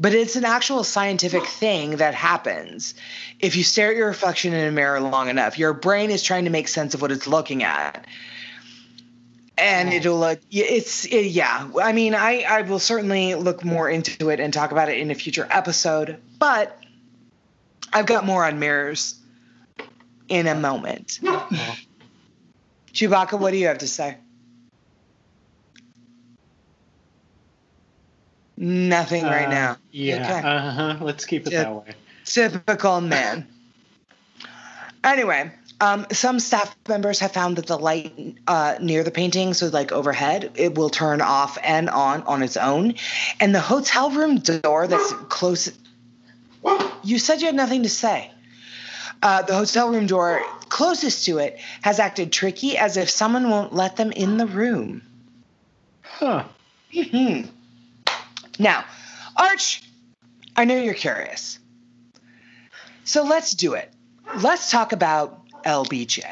[0.00, 2.94] But it's an actual scientific thing that happens.
[3.38, 6.44] If you stare at your reflection in a mirror long enough, your brain is trying
[6.44, 8.04] to make sense of what it's looking at.
[9.56, 11.68] And it'll look, it's, it, yeah.
[11.80, 15.10] I mean, I, I will certainly look more into it and talk about it in
[15.10, 16.82] a future episode, but
[17.92, 19.21] I've got more on mirrors
[20.28, 21.18] in a moment.
[22.92, 24.16] Chewbacca, what do you have to say?
[28.56, 29.76] Nothing right Uh, now.
[29.90, 30.22] Yeah.
[30.22, 30.48] Okay.
[30.48, 30.96] Uh huh.
[31.00, 31.64] Let's keep it Yeah.
[31.64, 31.94] that way.
[32.24, 33.46] Typical man.
[35.04, 35.50] Anyway,
[35.80, 39.90] um, some staff members have found that the light uh, near the painting, so like
[39.90, 42.94] overhead, it will turn off and on on its own.
[43.40, 45.72] And the hotel room door that's close.
[47.02, 48.30] You said you had nothing to say.
[49.22, 53.72] Uh, the hotel room door closest to it has acted tricky, as if someone won't
[53.72, 55.02] let them in the room.
[56.02, 56.44] Huh.
[56.92, 57.42] Hmm.
[58.58, 58.84] Now,
[59.36, 59.82] Arch,
[60.56, 61.58] I know you're curious.
[63.04, 63.92] So let's do it.
[64.36, 66.24] Let's talk about LBJ.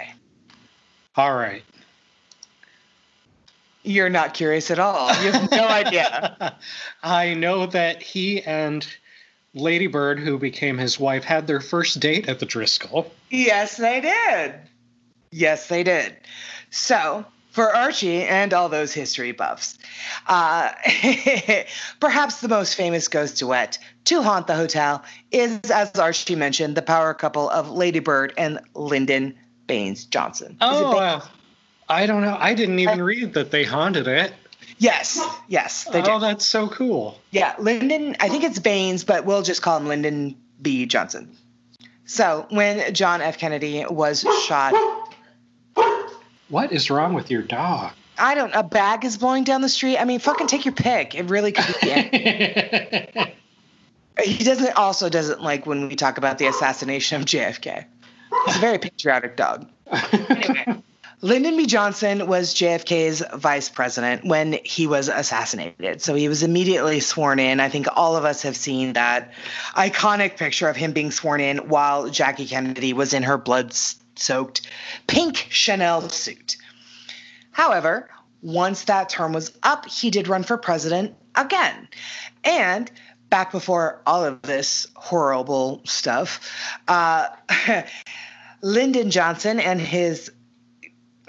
[1.16, 1.62] All right.
[3.82, 5.08] You're not curious at all.
[5.22, 6.56] You have no idea.
[7.02, 8.86] I know that he and
[9.54, 13.10] Lady Bird, who became his wife, had their first date at the Driskill.
[13.30, 14.54] Yes, they did.
[15.32, 16.16] Yes, they did.
[16.70, 19.78] So, for Archie and all those history buffs,
[20.28, 20.70] uh,
[22.00, 26.82] perhaps the most famous ghost duet to haunt the hotel is, as Archie mentioned, the
[26.82, 29.36] power couple of Lady Bird and Lyndon
[29.66, 30.56] Baines Johnson.
[30.60, 31.24] Oh, Baines?
[31.24, 31.28] uh,
[31.88, 32.36] I don't know.
[32.38, 34.32] I didn't even read that they haunted it.
[34.78, 37.18] Yes, yes, they oh, that's so cool.
[37.30, 40.86] Yeah, Lyndon, I think it's Baines, but we'll just call him Lyndon B.
[40.86, 41.36] Johnson.
[42.04, 43.38] So, when John F.
[43.38, 44.74] Kennedy was shot,
[46.48, 47.92] What is wrong with your dog?
[48.18, 49.96] I don't, a bag is blowing down the street.
[49.96, 51.14] I mean, fucking take your pick.
[51.14, 51.88] It really could be.
[54.24, 57.86] he doesn't, also doesn't like when we talk about the assassination of JFK.
[58.46, 59.68] He's a very patriotic dog.
[60.12, 60.82] Anyway.
[61.22, 61.66] Lyndon B.
[61.66, 66.00] Johnson was JFK's vice president when he was assassinated.
[66.00, 67.60] So he was immediately sworn in.
[67.60, 69.32] I think all of us have seen that
[69.74, 73.74] iconic picture of him being sworn in while Jackie Kennedy was in her blood
[74.16, 74.66] soaked
[75.06, 76.56] pink Chanel suit.
[77.50, 78.08] However,
[78.40, 81.86] once that term was up, he did run for president again.
[82.44, 82.90] And
[83.28, 86.50] back before all of this horrible stuff,
[86.88, 87.28] uh,
[88.62, 90.30] Lyndon Johnson and his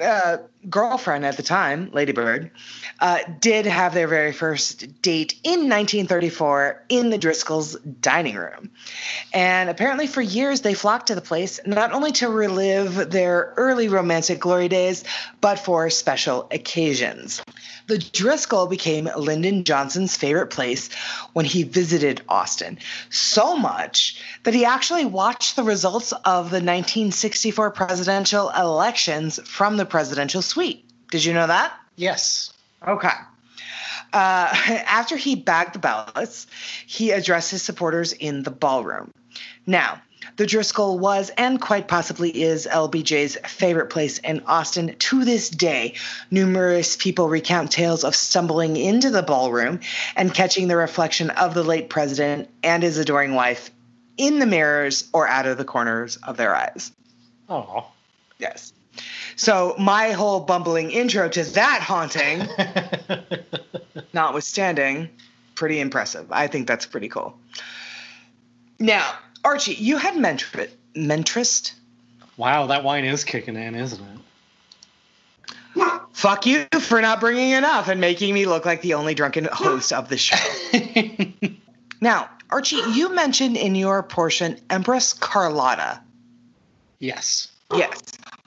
[0.01, 0.37] uh,
[0.69, 2.51] girlfriend at the time, Lady Bird,
[2.99, 8.71] uh, did have their very first date in 1934 in the Driskills' dining room.
[9.33, 13.87] And apparently, for years, they flocked to the place not only to relive their early
[13.87, 15.03] romantic glory days,
[15.39, 17.41] but for special occasions.
[17.87, 20.89] The Driskill became Lyndon Johnson's favorite place
[21.33, 27.71] when he visited Austin, so much that he actually watched the results of the 1964
[27.71, 30.85] presidential elections from the presidential suite.
[31.09, 31.73] Did you know that?
[31.95, 32.53] yes.
[32.85, 33.09] Okay.
[34.13, 34.49] Uh,
[34.87, 36.47] after he bagged the ballots,
[36.85, 39.13] he addressed his supporters in the ballroom.
[39.65, 40.01] Now,
[40.37, 45.95] the Driskill was and quite possibly is LBJ's favorite place in Austin to this day.
[46.29, 49.79] Numerous people recount tales of stumbling into the ballroom
[50.15, 53.71] and catching the reflection of the late president and his adoring wife
[54.17, 56.91] in the mirrors or out of the corners of their eyes.
[57.49, 57.87] Oh.
[58.39, 58.73] Yes.
[59.35, 62.47] So, my whole bumbling intro to that haunting
[64.13, 65.09] notwithstanding,
[65.55, 66.27] pretty impressive.
[66.31, 67.37] I think that's pretty cool.
[68.79, 69.13] Now,
[69.43, 71.73] Archie, you had mentri- mentrist.
[72.37, 74.17] wow, that wine is kicking in, isn't it?
[76.13, 79.45] Fuck you for not bringing it up and making me look like the only drunken
[79.45, 80.37] host of the show.
[82.03, 86.01] Now, Archie, you mentioned in your portion Empress Carlotta.
[86.99, 87.47] yes.
[87.73, 88.01] Yes.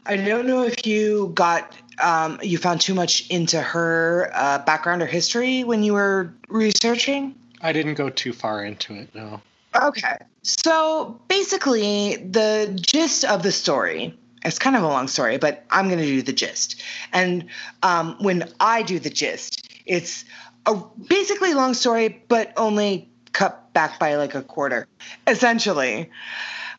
[0.06, 5.02] I don't know if you got um, you found too much into her uh, background
[5.02, 7.34] or history when you were researching?
[7.60, 9.40] I didn't go too far into it, no.
[9.74, 10.16] Okay.
[10.42, 14.18] So basically, the gist of the story.
[14.44, 16.82] It's kind of a long story, but I'm going to do the gist.
[17.12, 17.46] And
[17.82, 20.24] um, when I do the gist, it's
[20.66, 20.74] a
[21.08, 24.86] basically long story, but only cut back by like a quarter.
[25.26, 26.10] Essentially,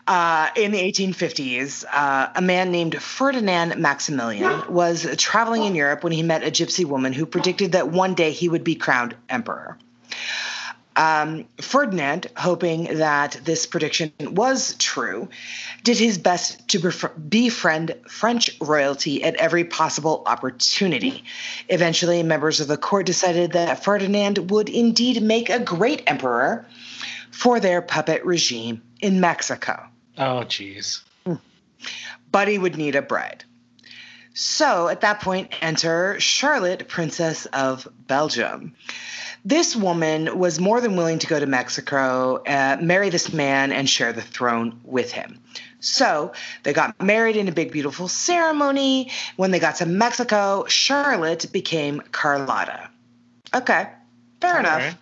[0.07, 6.13] uh, in the 1850s, uh, a man named Ferdinand Maximilian was traveling in Europe when
[6.13, 9.77] he met a gypsy woman who predicted that one day he would be crowned emperor.
[10.97, 15.27] Um, Ferdinand, hoping that this prediction was true,
[15.83, 16.79] did his best to
[17.27, 21.25] befriend French royalty at every possible opportunity.
[21.67, 26.65] Eventually, members of the court decided that Ferdinand would indeed make a great emperor
[27.31, 29.89] for their puppet regime in Mexico.
[30.17, 31.01] Oh, jeez.
[32.31, 33.43] But he would need a bride.
[34.33, 38.75] So at that point, enter Charlotte, Princess of Belgium
[39.45, 43.87] this woman was more than willing to go to Mexico, uh, marry this man, and
[43.87, 45.39] share the throne with him.
[45.79, 49.11] So they got married in a big, beautiful ceremony.
[49.35, 52.89] When they got to Mexico, Charlotte became Carlotta.
[53.53, 53.87] Okay,
[54.41, 54.97] fair enough.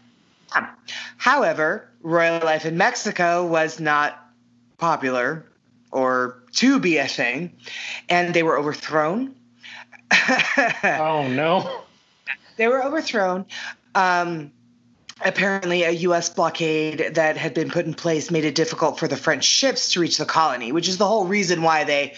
[1.15, 4.22] However, royal life in Mexico was not
[4.83, 5.45] popular
[5.91, 7.53] or to be a thing,
[8.09, 9.33] and they were overthrown.
[10.83, 11.83] oh, no.
[12.57, 13.45] They were overthrown
[13.95, 14.51] um,
[15.23, 16.29] apparently a U.S.
[16.29, 20.01] blockade that had been put in place made it difficult for the French ships to
[20.01, 22.13] reach the colony, which is the whole reason why they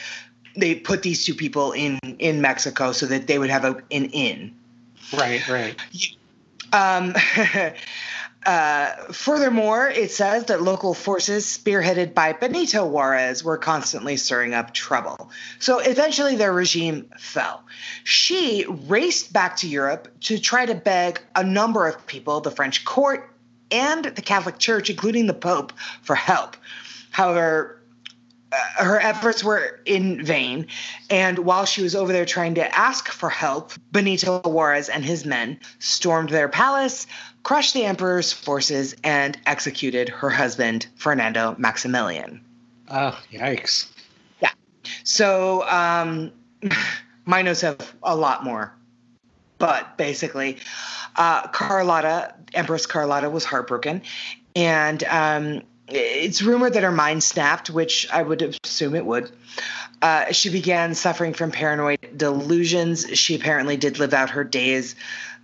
[0.58, 4.06] they put these two people in in Mexico so that they would have a, an
[4.06, 4.56] inn.
[5.14, 5.76] Right, right.
[6.74, 7.14] Um,
[8.46, 14.72] Uh, furthermore, it says that local forces spearheaded by Benito Juarez were constantly stirring up
[14.72, 15.32] trouble.
[15.58, 17.64] So eventually their regime fell.
[18.04, 22.86] She raced back to Europe to try to beg a number of people, the French
[22.86, 23.32] court
[23.72, 25.74] and the Catholic Church, including the Pope,
[26.04, 26.56] for help.
[27.10, 27.82] However,
[28.52, 30.68] uh, her efforts were in vain.
[31.10, 35.26] And while she was over there trying to ask for help, Benito Juarez and his
[35.26, 37.08] men stormed their palace,
[37.46, 42.44] crushed the emperor's forces, and executed her husband, Fernando Maximilian.
[42.90, 43.88] Oh, yikes.
[44.42, 44.50] Yeah.
[45.04, 46.32] So um,
[47.26, 48.74] my notes have a lot more.
[49.60, 50.58] But basically,
[51.18, 54.02] uh, Carlotta, Empress Carlotta, was heartbroken.
[54.56, 59.32] And um, it's rumored that her mind snapped, which I would assume it would.
[60.02, 63.06] Uh, she began suffering from paranoid delusions.
[63.18, 64.96] She apparently did live out her days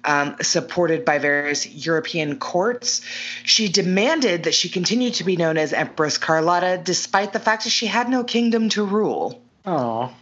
[0.03, 3.01] um, supported by various European courts.
[3.43, 7.69] She demanded that she continue to be known as Empress Carlotta, despite the fact that
[7.69, 9.41] she had no kingdom to rule.
[9.65, 10.13] Oh.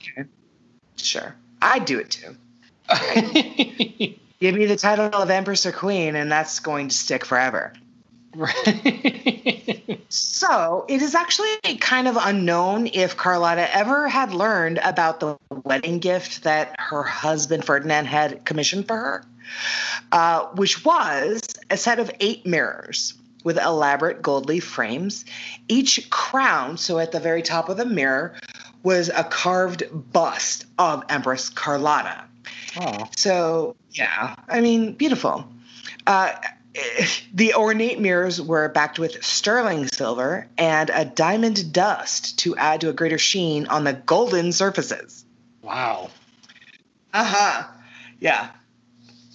[0.00, 0.28] Okay.
[0.96, 1.34] Sure.
[1.60, 2.36] I'd do it too.
[4.40, 7.72] Give me the title of Empress or Queen, and that's going to stick forever.
[8.36, 10.00] Right.
[10.10, 11.48] so it is actually
[11.80, 17.64] kind of unknown if Carlotta ever had learned about the wedding gift that her husband
[17.64, 19.24] Ferdinand had commissioned for her,
[20.12, 25.24] uh, which was a set of eight mirrors with elaborate gold leaf frames.
[25.68, 28.34] Each crown, so at the very top of the mirror,
[28.82, 32.24] was a carved bust of Empress Carlotta.
[32.78, 33.08] Oh.
[33.16, 35.48] So, yeah, I mean, beautiful.
[36.06, 36.32] Uh,
[37.32, 42.88] the ornate mirrors were backed with sterling silver and a diamond dust to add to
[42.88, 45.24] a greater sheen on the golden surfaces.
[45.62, 46.10] Wow.
[47.12, 47.68] Uh huh.
[48.20, 48.50] Yeah.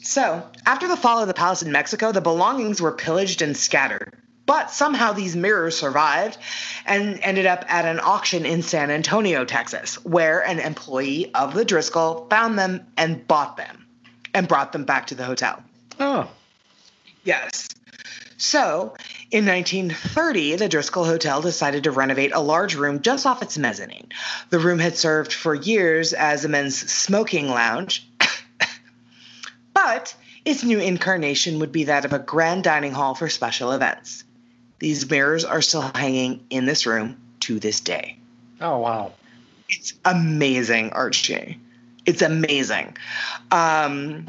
[0.03, 4.18] So, after the fall of the palace in Mexico, the belongings were pillaged and scattered.
[4.48, 6.38] But somehow these mirrors survived
[6.86, 11.64] and ended up at an auction in San Antonio, Texas, where an employee of the
[11.64, 13.86] Driskill found them and bought them
[14.34, 15.64] and brought them back to the hotel.
[15.99, 16.30] Oh.
[17.23, 17.69] Yes.
[18.38, 18.95] So,
[19.30, 24.10] in 1930, the Driskill Hotel decided to renovate a large room just off its mezzanine.
[24.49, 28.07] The room had served for years as a men's smoking lounge,
[29.73, 34.23] but its new incarnation would be that of a grand dining hall for special events.
[34.80, 38.18] These mirrors are still hanging in this room to this day.
[38.60, 39.14] Oh, wow.
[39.69, 41.60] It's amazing, Archie.
[42.07, 42.98] It's amazing.
[43.52, 44.26] Um,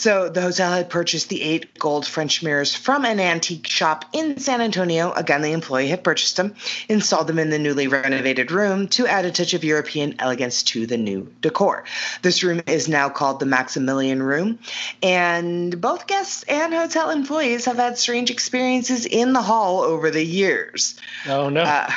[0.00, 4.38] so the hotel had purchased the eight gold French mirrors from an antique shop in
[4.38, 5.12] San Antonio.
[5.12, 6.54] Again, the employee had purchased them,
[6.88, 10.86] installed them in the newly renovated room to add a touch of European elegance to
[10.86, 11.84] the new decor.
[12.22, 14.58] This room is now called the Maximilian Room,
[15.02, 20.24] and both guests and hotel employees have had strange experiences in the hall over the
[20.24, 20.98] years.
[21.28, 21.62] Oh, no.
[21.62, 21.90] Uh,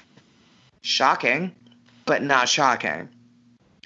[0.81, 1.55] shocking,
[2.05, 3.07] but not shocking.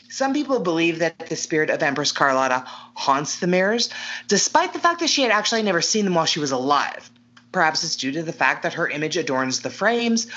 [0.10, 2.65] Some people believe that the spirit of Empress Carlotta
[2.98, 3.90] haunts the mirrors,
[4.28, 7.10] despite the fact that she had actually never seen them while she was alive.
[7.52, 10.28] Perhaps it's due to the fact that her image adorns the frames,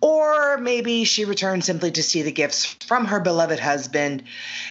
[0.00, 4.24] or maybe she returned simply to see the gifts from her beloved husband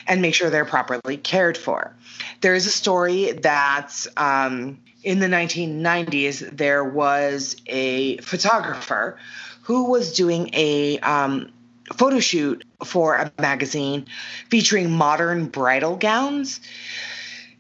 [0.05, 1.95] and make sure they're properly cared for.
[2.41, 9.17] There is a story that um, in the 1990s there was a photographer
[9.63, 11.51] who was doing a um,
[11.95, 14.05] photo shoot for a magazine
[14.49, 16.59] featuring modern bridal gowns.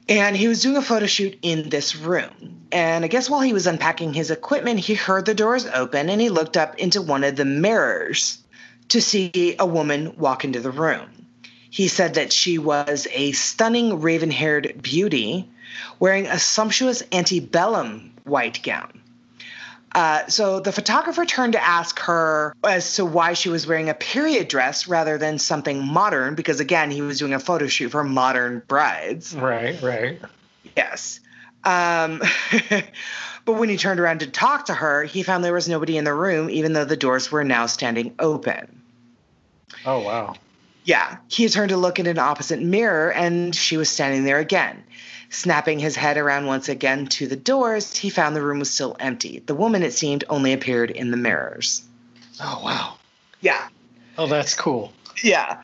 [0.09, 2.61] And he was doing a photo shoot in this room.
[2.71, 6.21] And I guess while he was unpacking his equipment, he heard the doors open and
[6.21, 8.39] he looked up into one of the mirrors
[8.89, 11.25] to see a woman walk into the room.
[11.69, 15.49] He said that she was a stunning raven haired beauty
[15.99, 19.01] wearing a sumptuous antebellum white gown.
[19.93, 23.93] Uh, so the photographer turned to ask her as to why she was wearing a
[23.93, 28.03] period dress rather than something modern, because again, he was doing a photo shoot for
[28.03, 29.35] modern brides.
[29.35, 30.21] Right, right.
[30.75, 31.19] Yes.
[31.63, 32.21] Um,
[33.45, 36.03] but when he turned around to talk to her, he found there was nobody in
[36.03, 38.81] the room, even though the doors were now standing open.
[39.85, 40.35] Oh, wow.
[40.83, 41.17] Yeah.
[41.27, 44.83] He turned to look in an opposite mirror, and she was standing there again.
[45.29, 48.95] Snapping his head around once again to the doors, he found the room was still
[48.99, 49.43] empty.
[49.45, 51.83] The woman, it seemed, only appeared in the mirrors.
[52.41, 52.95] Oh, wow.
[53.41, 53.67] Yeah.
[54.17, 54.93] Oh, that's cool.
[55.23, 55.61] Yeah.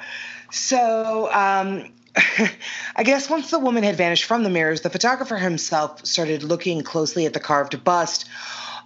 [0.52, 1.92] So, um,
[2.96, 6.82] I guess once the woman had vanished from the mirrors, the photographer himself started looking
[6.84, 8.28] closely at the carved bust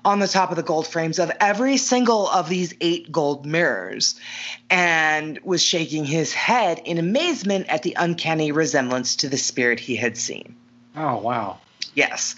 [0.05, 4.15] on the top of the gold frames of every single of these eight gold mirrors
[4.69, 9.95] and was shaking his head in amazement at the uncanny resemblance to the spirit he
[9.95, 10.55] had seen.
[10.97, 11.59] Oh, wow.
[11.93, 12.35] Yes.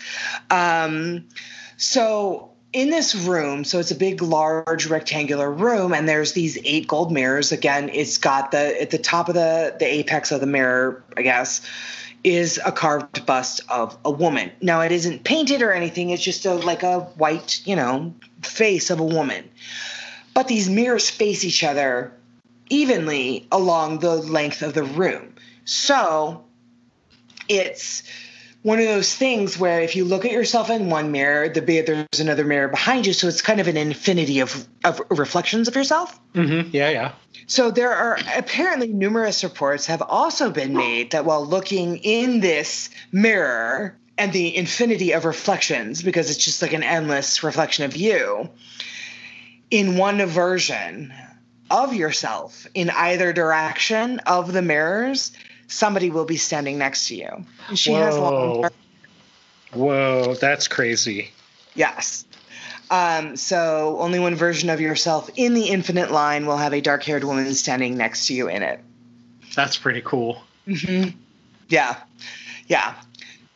[0.50, 1.26] Um,
[1.78, 6.88] so in this room, so it's a big, large, rectangular room, and there's these eight
[6.88, 7.52] gold mirrors.
[7.52, 11.22] Again, it's got the at the top of the the apex of the mirror, I
[11.24, 11.62] guess,
[12.24, 14.52] is a carved bust of a woman.
[14.62, 16.10] Now it isn't painted or anything.
[16.12, 18.14] It's just a like a white, you know,
[18.44, 19.50] face of a woman.
[20.34, 22.14] But these mirrors face each other
[22.70, 25.34] evenly along the length of the room.
[25.66, 26.44] So
[27.48, 28.04] it's
[28.62, 32.20] one of those things where if you look at yourself in one mirror, the there's
[32.20, 36.20] another mirror behind you, so it's kind of an infinity of of reflections of yourself.
[36.34, 36.70] Mm-hmm.
[36.76, 37.12] Yeah, yeah.
[37.48, 42.90] So there are apparently numerous reports have also been made that while looking in this
[43.12, 48.50] mirror and the infinity of reflections, because it's just like an endless reflection of you,
[49.72, 51.14] in one version
[51.72, 55.32] of yourself in either direction of the mirrors,
[55.70, 57.46] somebody will be standing next to you.
[57.68, 58.70] And she has long Whoa.
[59.72, 61.32] Whoa, that's crazy.
[61.76, 62.26] Yes.
[62.92, 67.04] Um, so only one version of yourself in the infinite line will have a dark
[67.04, 68.80] haired woman standing next to you in it.
[69.56, 70.42] That's pretty cool.
[71.68, 71.96] Yeah.
[72.68, 72.96] Yeah.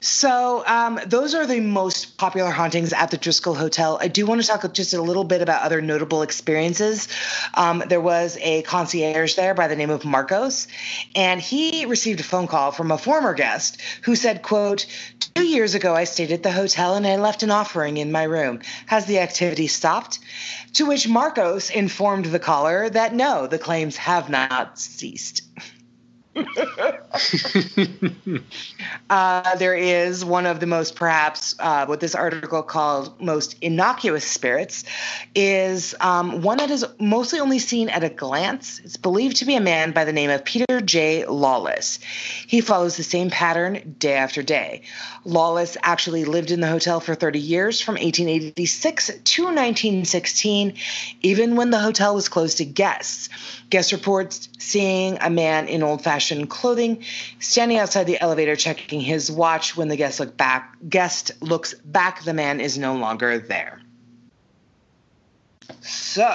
[0.04, 3.98] So um, those are the most popular hauntings at the Driskill Hotel.
[4.02, 7.08] I do want to talk just a little bit about other notable experiences.
[7.54, 10.68] Um, there was a concierge there by the name of Marcos,
[11.16, 14.88] and he received a phone call from a former guest who said, "quote
[15.36, 18.24] Two years ago, I stayed at the hotel and I left an offering in my
[18.24, 18.60] room.
[18.88, 20.20] Has the activity stopped?"
[20.74, 25.44] To which Marcos informed the caller that no, the claims have not ceased.
[29.10, 34.26] Uh, there is one of the most, perhaps, uh, what this article called most innocuous
[34.26, 34.84] spirits,
[35.36, 38.80] is um, one that is mostly only seen at a glance.
[38.80, 41.26] It's believed to be a man by the name of Peter J.
[41.26, 42.00] Lawless.
[42.48, 44.82] He follows the same pattern day after day.
[45.26, 50.74] Lawless actually lived in the hotel for 30 years, from 1886 to 1916,
[51.22, 53.30] even when the hotel was closed to guests.
[53.70, 57.04] Guest reports seeing a man in old fashioned clothing
[57.40, 59.76] standing outside the elevator checking his watch.
[59.76, 63.82] When the guest look back, guest looks back, the man is no longer there.
[65.82, 66.34] So,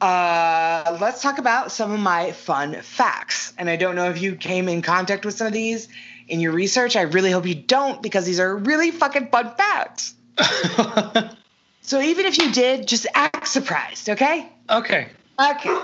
[0.00, 3.52] uh, let's talk about some of my fun facts.
[3.58, 5.88] And I don't know if you came in contact with some of these
[6.28, 6.96] in your research.
[6.96, 10.14] I really hope you don't because these are really fucking fun facts.
[11.82, 14.48] so even if you did, just act surprised, okay?
[14.70, 15.08] okay.
[15.40, 15.78] Okay.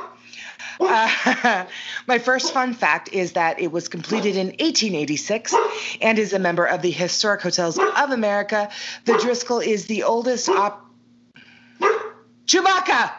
[0.80, 1.66] Uh,
[2.06, 5.54] my first fun fact is that it was completed in 1886
[6.00, 8.70] and is a member of the Historic Hotels of America.
[9.04, 10.86] The Driskill is the oldest op.
[12.46, 13.12] Chewbacca!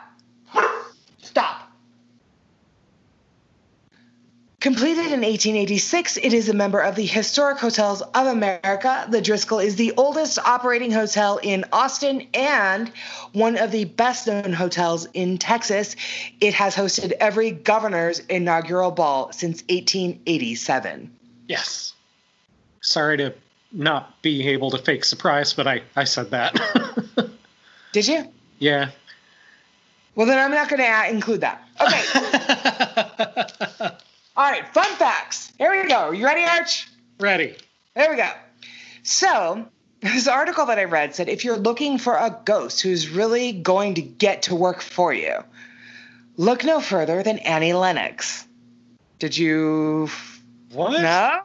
[4.65, 9.05] Completed in 1886, it is a member of the Historic Hotels of America.
[9.07, 12.91] The Driskill is the oldest operating hotel in Austin and
[13.33, 15.95] one of the best known hotels in Texas.
[16.41, 21.15] It has hosted every governor's inaugural ball since 1887.
[21.47, 21.93] Yes.
[22.81, 23.35] Sorry to
[23.71, 26.59] not be able to fake surprise, but I, I said that.
[27.91, 28.27] Did you?
[28.57, 28.89] yeah.
[30.15, 31.61] Well, then I'm not going to include that.
[33.79, 33.97] Okay.
[34.37, 35.53] All right, fun facts.
[35.57, 36.11] Here we go.
[36.11, 36.87] You ready, Arch?
[37.19, 37.55] Ready.
[37.95, 38.29] There we go.
[39.03, 39.65] So,
[40.01, 43.93] this article that I read said if you're looking for a ghost who's really going
[43.95, 45.43] to get to work for you,
[46.35, 48.45] look no further than Annie Lennox.
[49.19, 50.09] Did you
[50.71, 51.01] What?
[51.01, 51.39] no?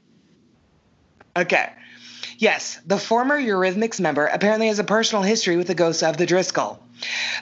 [1.37, 1.71] Okay.
[2.39, 6.27] Yes, the former Eurythmics member apparently has a personal history with the ghost of the
[6.27, 6.79] Driskill.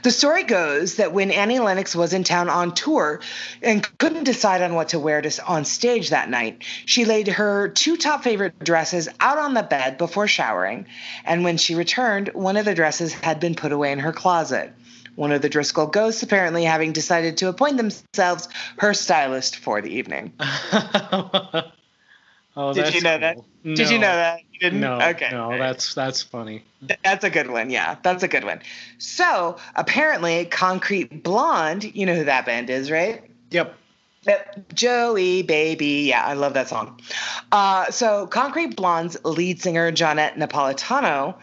[0.02, 3.20] The story goes that when Annie Lennox was in town on tour
[3.62, 7.68] and couldn't decide on what to wear to, on stage that night, she laid her
[7.68, 10.86] two top favorite dresses out on the bed before showering,
[11.24, 14.72] and when she returned, one of the dresses had been put away in her closet.
[15.16, 19.90] One of the Driskill ghosts apparently having decided to appoint themselves her stylist for the
[19.90, 20.32] evening.
[22.58, 23.36] oh, Did you know that?
[23.36, 23.46] cool.
[23.62, 24.40] Did you know that?
[24.52, 24.80] You didn't?
[24.80, 25.00] No.
[25.00, 25.28] Okay.
[25.30, 26.64] No, that's that's funny.
[27.04, 27.70] That's a good one.
[27.70, 28.60] Yeah, that's a good one.
[28.98, 33.22] So apparently, Concrete Blonde, you know who that band is, right?
[33.50, 33.74] Yep.
[34.22, 34.74] Yep.
[34.74, 36.06] Joey, baby.
[36.08, 37.00] Yeah, I love that song.
[37.52, 41.36] Uh, so Concrete Blonde's lead singer, Johnette Napolitano,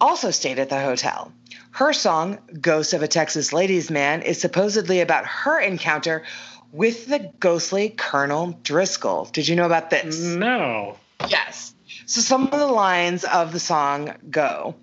[0.00, 1.32] also stayed at the hotel.
[1.70, 6.24] Her song, Ghost of a Texas Ladies Man, is supposedly about her encounter
[6.72, 9.30] with the ghostly Colonel Driskill.
[9.32, 10.18] Did you know about this?
[10.18, 10.96] No.
[11.28, 11.74] Yes.
[12.06, 14.74] So some of the lines of the song go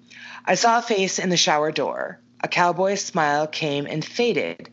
[0.48, 2.20] I saw a face in the shower door.
[2.42, 4.70] A cowboy smile came and faded.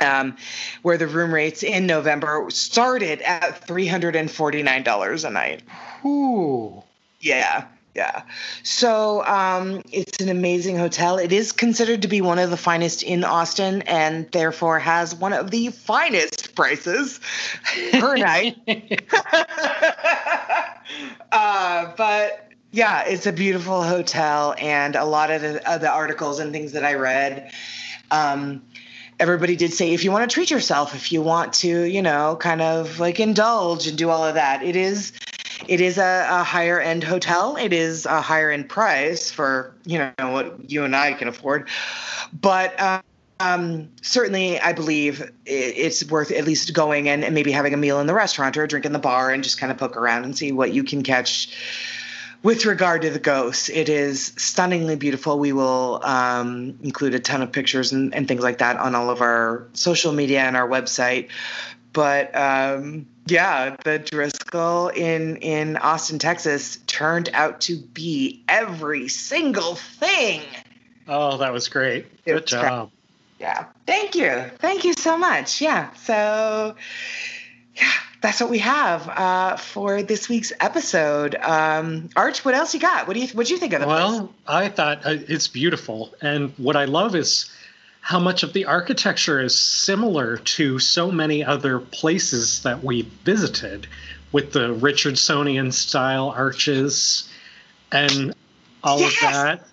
[0.00, 0.36] um,
[0.82, 5.62] where the room rates in November started at $349 a night.
[6.04, 6.82] Ooh.
[7.20, 8.22] Yeah, yeah.
[8.62, 11.18] So um, it's an amazing hotel.
[11.18, 15.32] It is considered to be one of the finest in Austin and therefore has one
[15.32, 17.20] of the finest prices
[17.92, 18.56] per night.
[21.32, 26.38] uh, but yeah, it's a beautiful hotel, and a lot of the, of the articles
[26.38, 27.52] and things that I read.
[28.12, 28.62] Um,
[29.18, 32.36] everybody did say if you want to treat yourself, if you want to, you know,
[32.40, 35.12] kind of like indulge and do all of that, it is
[35.68, 37.56] it is a, a higher end hotel.
[37.56, 41.68] It is a higher end price for you know what you and I can afford,
[42.32, 42.80] but.
[42.80, 43.02] Um,
[43.42, 47.98] um, certainly, I believe it's worth at least going and, and maybe having a meal
[47.98, 50.24] in the restaurant or a drink in the bar and just kind of poke around
[50.24, 51.48] and see what you can catch
[52.42, 55.38] with regard to the ghosts, it is stunningly beautiful.
[55.38, 59.10] We will um, include a ton of pictures and, and, things like that on all
[59.10, 61.28] of our social media and our website.
[61.92, 69.74] But um, yeah, the Driskill in in Austin, Texas, turned out to be every single
[69.74, 70.42] thing.
[71.06, 72.06] Oh, that was great.
[72.24, 72.90] It Good was job.
[73.38, 75.60] Yeah, thank you, thank you so much.
[75.60, 76.76] Yeah, so
[77.74, 77.90] yeah,
[78.20, 81.34] that's what we have uh, for this week's episode.
[81.36, 83.06] Um, Arch, what else you got?
[83.06, 84.30] What do you what do you think of the well, place?
[84.46, 87.50] I thought uh, it's beautiful, and what I love is
[88.00, 93.86] how much of the architecture is similar to so many other places that we visited,
[94.32, 97.28] with the Richardsonian style arches
[97.92, 98.34] and
[98.82, 99.14] all Yes!
[99.14, 99.66] of that.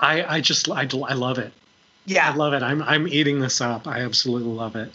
[0.00, 1.52] I I just I, I love it.
[2.06, 2.30] Yeah.
[2.30, 2.62] I love it.
[2.62, 3.86] I'm I'm eating this up.
[3.86, 4.92] I absolutely love it.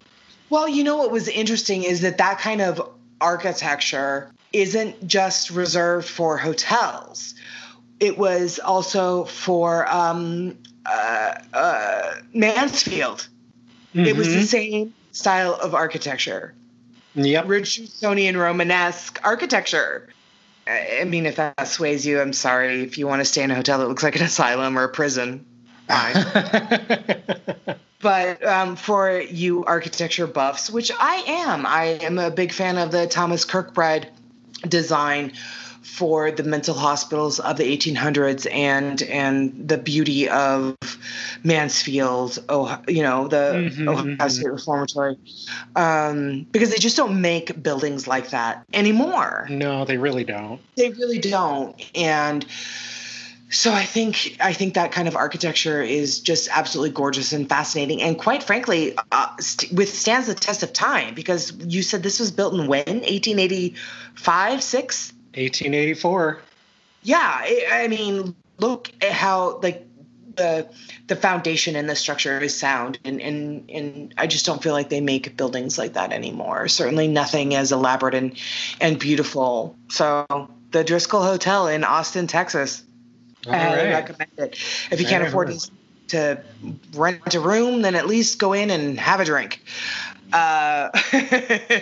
[0.50, 2.90] Well, you know what was interesting is that that kind of
[3.22, 7.36] architecture isn't just reserved for hotels.
[8.00, 13.28] It was also for um, uh, uh, Mansfield.
[13.94, 14.46] It was the Mhm.
[14.46, 16.54] same style of architecture,
[17.16, 17.46] Yep.
[17.48, 20.08] Richardsonian Romanesque architecture.
[20.68, 22.84] I I mean, if that sways you, I'm sorry.
[22.84, 24.90] If you want to stay in a hotel that looks like an asylum or a
[24.90, 25.46] prison,
[25.88, 26.26] fine.
[28.00, 32.92] But um, for you architecture buffs, which I am, I am a big fan of
[32.92, 34.06] the Thomas Kirkbride
[34.68, 35.34] design
[35.88, 40.76] for the mental hospitals of the 1800s and and the beauty of
[41.44, 44.32] Mansfield, oh, you know, the Mhm, Ohio mhm.
[44.32, 45.18] State Reformatory,
[45.76, 49.48] um, because they just don't make buildings like that anymore.
[49.50, 50.62] No, they really don't.
[50.76, 51.76] they really don't.
[51.96, 52.46] And
[53.50, 58.02] so i think i think that kind of architecture is just absolutely gorgeous and fascinating.
[58.02, 62.32] And quite frankly uh, st- withstands the test of time because you said this was
[62.32, 62.84] built in when?
[62.86, 66.40] 1885 6 1884.
[67.04, 69.88] yeah I, I mean look at how like
[70.38, 70.70] the
[71.08, 74.90] the foundation and the structure is sound and and and I just don't feel like
[74.90, 76.68] they make buildings like that anymore.
[76.68, 78.38] Certainly nothing as elaborate and
[78.80, 79.76] and beautiful.
[79.90, 80.26] So
[80.72, 82.84] the Driskill Hotel in Austin, Texas.
[83.46, 83.94] All I highly right.
[83.94, 84.54] recommend it.
[84.92, 85.54] If you can't afford
[86.10, 86.42] to
[86.94, 89.64] rent a room, then at least go in and have a drink.
[90.32, 90.90] Uh,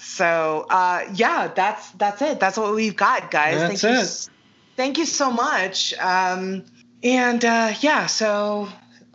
[0.00, 2.40] so uh, yeah, that's that's it.
[2.40, 3.60] That's what we've got, guys.
[3.60, 4.02] That's thank you, it.
[4.02, 4.30] s-
[4.76, 5.94] thank you so much.
[5.98, 6.64] Um,
[7.02, 8.68] and uh, yeah, so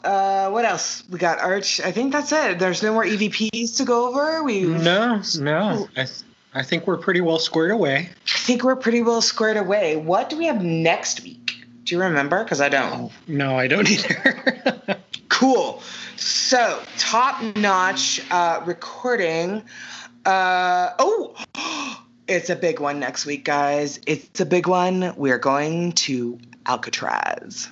[0.04, 1.04] uh, what else?
[1.10, 1.82] We got Arch.
[1.82, 2.60] I think that's it.
[2.60, 4.44] There's no more EVPs to go over.
[4.44, 5.88] We No, no.
[5.98, 6.22] I, th-
[6.54, 8.10] I think we're pretty well squared away.
[8.34, 9.96] I think we're pretty well squared away.
[9.98, 11.66] What do we have next week?
[11.84, 12.44] Do you remember?
[12.44, 13.12] Because I don't.
[13.28, 14.98] No, I don't either.
[15.30, 15.82] Cool.
[16.16, 19.64] So, top notch uh, recording.
[20.26, 21.36] Uh, oh,
[22.28, 24.00] it's a big one next week, guys.
[24.08, 25.14] It's a big one.
[25.16, 27.70] We're going to Alcatraz.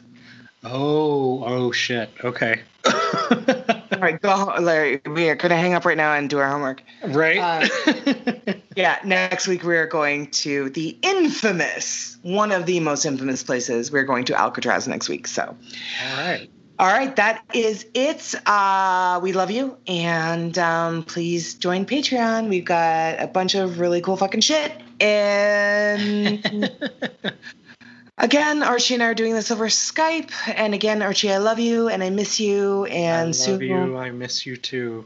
[0.64, 2.10] oh, oh shit.
[2.24, 2.62] Okay.
[2.86, 5.02] All right, go, home, Larry.
[5.06, 6.84] We are going to hang up right now and do our homework.
[7.06, 7.38] right?
[7.38, 13.44] Uh, Yeah, next week we are going to the infamous, one of the most infamous
[13.44, 13.92] places.
[13.92, 15.28] We're going to Alcatraz next week.
[15.28, 16.50] So, All right.
[16.84, 18.36] All right, that is it.
[18.46, 22.50] Uh, we love you, and um, please join Patreon.
[22.50, 24.74] We've got a bunch of really cool fucking shit.
[25.00, 26.70] And
[28.18, 30.32] again, Archie and I are doing this over Skype.
[30.54, 32.84] And again, Archie, I love you, and I miss you.
[32.84, 33.96] And I love soon, you.
[33.96, 35.06] I miss you too.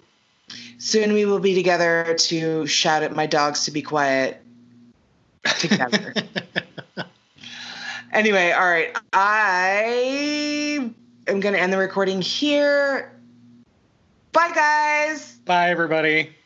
[0.79, 4.41] soon we will be together to shout at my dogs to be quiet
[5.59, 6.15] together.
[8.11, 10.91] anyway, all right, I
[11.27, 13.11] am going to end the recording here.
[14.31, 15.33] Bye, guys.
[15.45, 16.36] Bye, everybody.